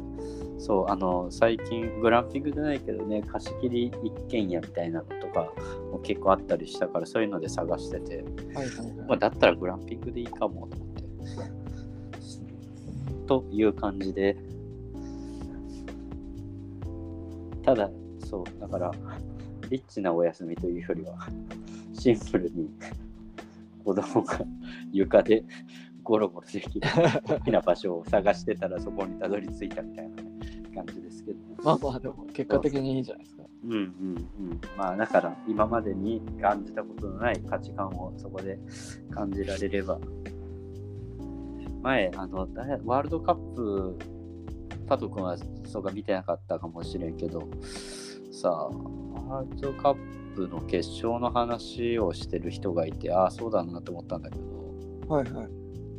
[0.57, 5.51] そうあの最近グランピングじゃないけどね貸し切り一軒家みたいなのとか
[5.91, 8.23] も結構あったりしたからそういうので探してて、
[8.55, 9.19] はいはいまあ、はい。
[9.19, 11.03] だったらグランピングでいいかもと思って
[13.27, 14.37] という感じで
[17.63, 17.89] ただ
[18.19, 18.91] そうだから
[19.69, 21.27] リッチなお休みというよりは
[21.93, 22.69] シンプルに
[23.83, 24.39] 子供が
[24.91, 25.43] 床で
[26.03, 26.89] ゴロゴロできる
[27.27, 30.33] 大きな場所を探してたらそこにたどり着いたみたいなね
[30.73, 33.43] 感じですけど、まあまあでも結果的にいいじゃないですか。
[33.65, 34.61] うんうんうん。
[34.77, 38.59] まあだから今までに感じたことのない価値観をそこで
[39.11, 39.99] 感じられれば。
[41.81, 43.97] 前、あの、誰ワールドカップ、
[44.87, 47.47] パト君はそうか見てなかったかもしれんけど、
[48.31, 48.67] さあ、
[49.29, 55.47] ワールドカップの決勝の話をしてる人がいて、ああ、そうだなと思ったんだけど、はいはい。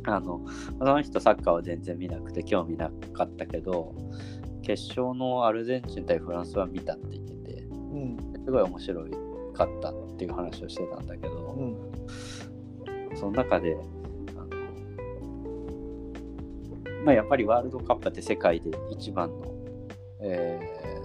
[0.07, 0.45] あの、
[0.77, 3.95] その人サッカーは全然見なくて興味なかったけど、
[4.61, 8.17] 決勝のアルゼンチン対フランスは見たって言ってて、うん。
[8.45, 9.05] すごい面白
[9.53, 13.17] かったっていう話をしてたんだけど、うん。
[13.17, 13.77] その中で、
[17.05, 19.53] まあ、やっぱりワールドカップって世界で一番の、
[20.19, 20.95] えー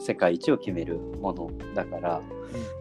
[0.00, 2.22] 世界一を決めるものだから、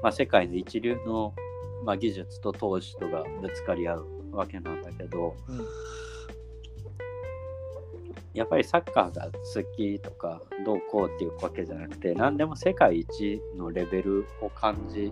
[0.01, 1.35] まあ、世界の一流の、
[1.83, 5.65] まあ、技術と投手とがぶつかり合うわけなんだけどうん。
[8.33, 9.31] やっぱりサッカーが好
[9.75, 15.11] きとかどうこうっていうわけじゃなくて何でも世界一のレベルを感じ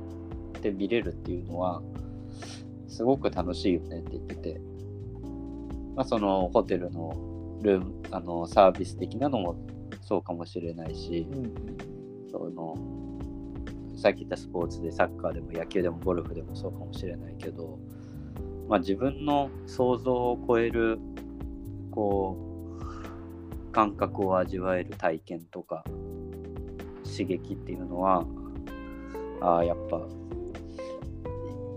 [0.61, 1.81] て見れるっていうのは
[2.87, 4.61] すごく楽しいよねって言ってて、
[5.97, 9.55] まあ、そのホテルのルームあのサービス的なのも
[10.01, 11.77] そうかもしれないしうん。
[12.31, 12.77] その
[13.97, 17.79] さっき言ったスポーツでサッカーでも野球でもゴルフでもそうかもしれないけど、
[18.69, 20.99] まあ、自分の想像を超える
[21.89, 22.37] こ
[22.79, 25.83] う感覚を味わえる体験とか
[27.03, 28.23] 刺激っていうのは
[29.41, 30.03] あやっぱいっ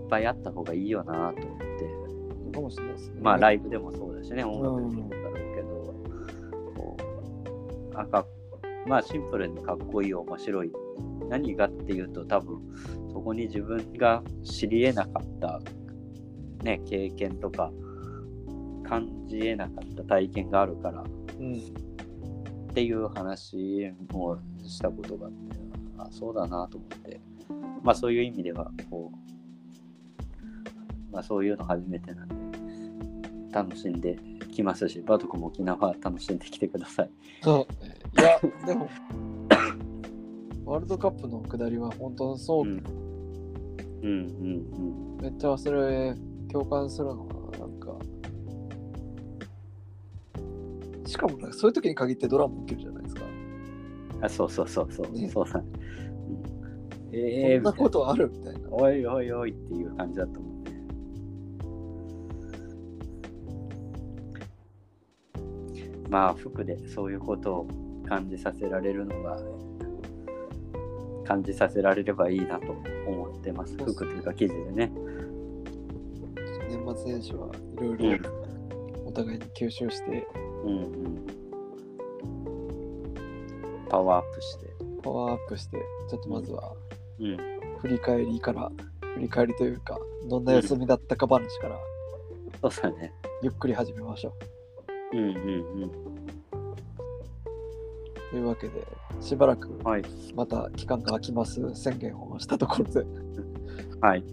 [0.09, 1.70] ぱいあった方がいいよなと
[2.51, 3.21] かもしれないですね。
[3.21, 5.67] まあライイブでもそうだしね音楽でもそうだろうけど、
[6.75, 6.97] こ
[7.91, 8.25] うなんか
[8.87, 10.71] まあシンプルにかっこいい面白い
[11.29, 12.61] 何がっていうと多分
[13.13, 15.61] そこに自分が知り得なかった、
[16.63, 17.71] ね、経験とか
[18.83, 21.03] 感じ得なかった体験があるから
[21.39, 21.91] うん。
[22.71, 25.37] っていう話もしたことがあって
[25.97, 27.19] あそうだなと思って
[27.83, 29.15] まあそういう意味ではこう
[31.11, 32.35] まあそういうの初めてなんで
[33.51, 34.17] 楽しんで
[34.51, 37.09] きますしバトコも沖縄楽しんできてください。
[37.41, 37.67] そ
[38.15, 38.19] う。
[38.19, 38.89] いや、でも、
[40.65, 42.83] ワールドカップの下りは本当そう、うん。
[44.03, 44.13] うんう
[45.17, 46.15] んめっちゃそれ
[46.51, 47.95] 共感するのは、なんか、
[51.05, 53.23] しかもなんかそういう時に限ってドラマ起きるじゃないですか。
[53.23, 53.41] うん
[54.21, 55.29] あそうそうそうそう、ね。
[55.29, 55.65] そうだね、
[57.11, 58.69] うん、ええそんなことあるみたいな。
[58.69, 60.39] おいおいおいっていう感じだと
[66.11, 67.67] まあ服でそういうことを
[68.05, 69.39] 感じさせられるのが
[71.25, 72.73] 感じさせられればいいなと
[73.07, 73.77] 思ってます。
[73.77, 74.91] 服というか記事でね。
[76.69, 78.29] 年末年始はいろうんいろ
[79.05, 80.27] お互いに吸収して、
[80.65, 81.27] うんうん。
[83.89, 84.67] パワーアップして。
[85.01, 85.77] パワーアップして、
[86.09, 86.73] ちょっとまずは
[87.21, 87.37] うん。
[87.79, 88.69] 振り返りから、
[89.15, 89.97] 振り返りというか、
[90.29, 93.13] どんな休みだったか話からそうだね。
[93.41, 94.60] ゆっくり始めましょう。
[95.13, 95.91] うんうん
[98.31, 98.87] というわけで、
[99.19, 99.69] しばらく。
[100.35, 103.05] また期間が空きます宣言をしたところで、
[103.99, 104.23] はい。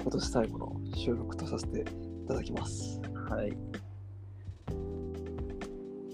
[0.00, 1.84] 今年最後の収録とさせてい
[2.26, 3.00] ただきます。
[3.28, 3.54] はい。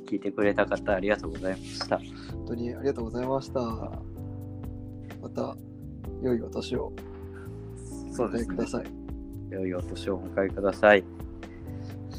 [0.07, 1.99] 聞いてくれた方ありがとうございました。
[1.99, 3.61] 本当にありがとうございました。
[5.22, 5.57] また、
[6.20, 8.87] 良いお年をお迎えください。
[9.51, 11.05] 良いお年をお迎えください。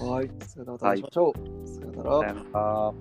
[0.02, 0.32] はい。
[0.48, 1.68] それではまたお会いしましょう。
[1.68, 2.94] さよならさよなら。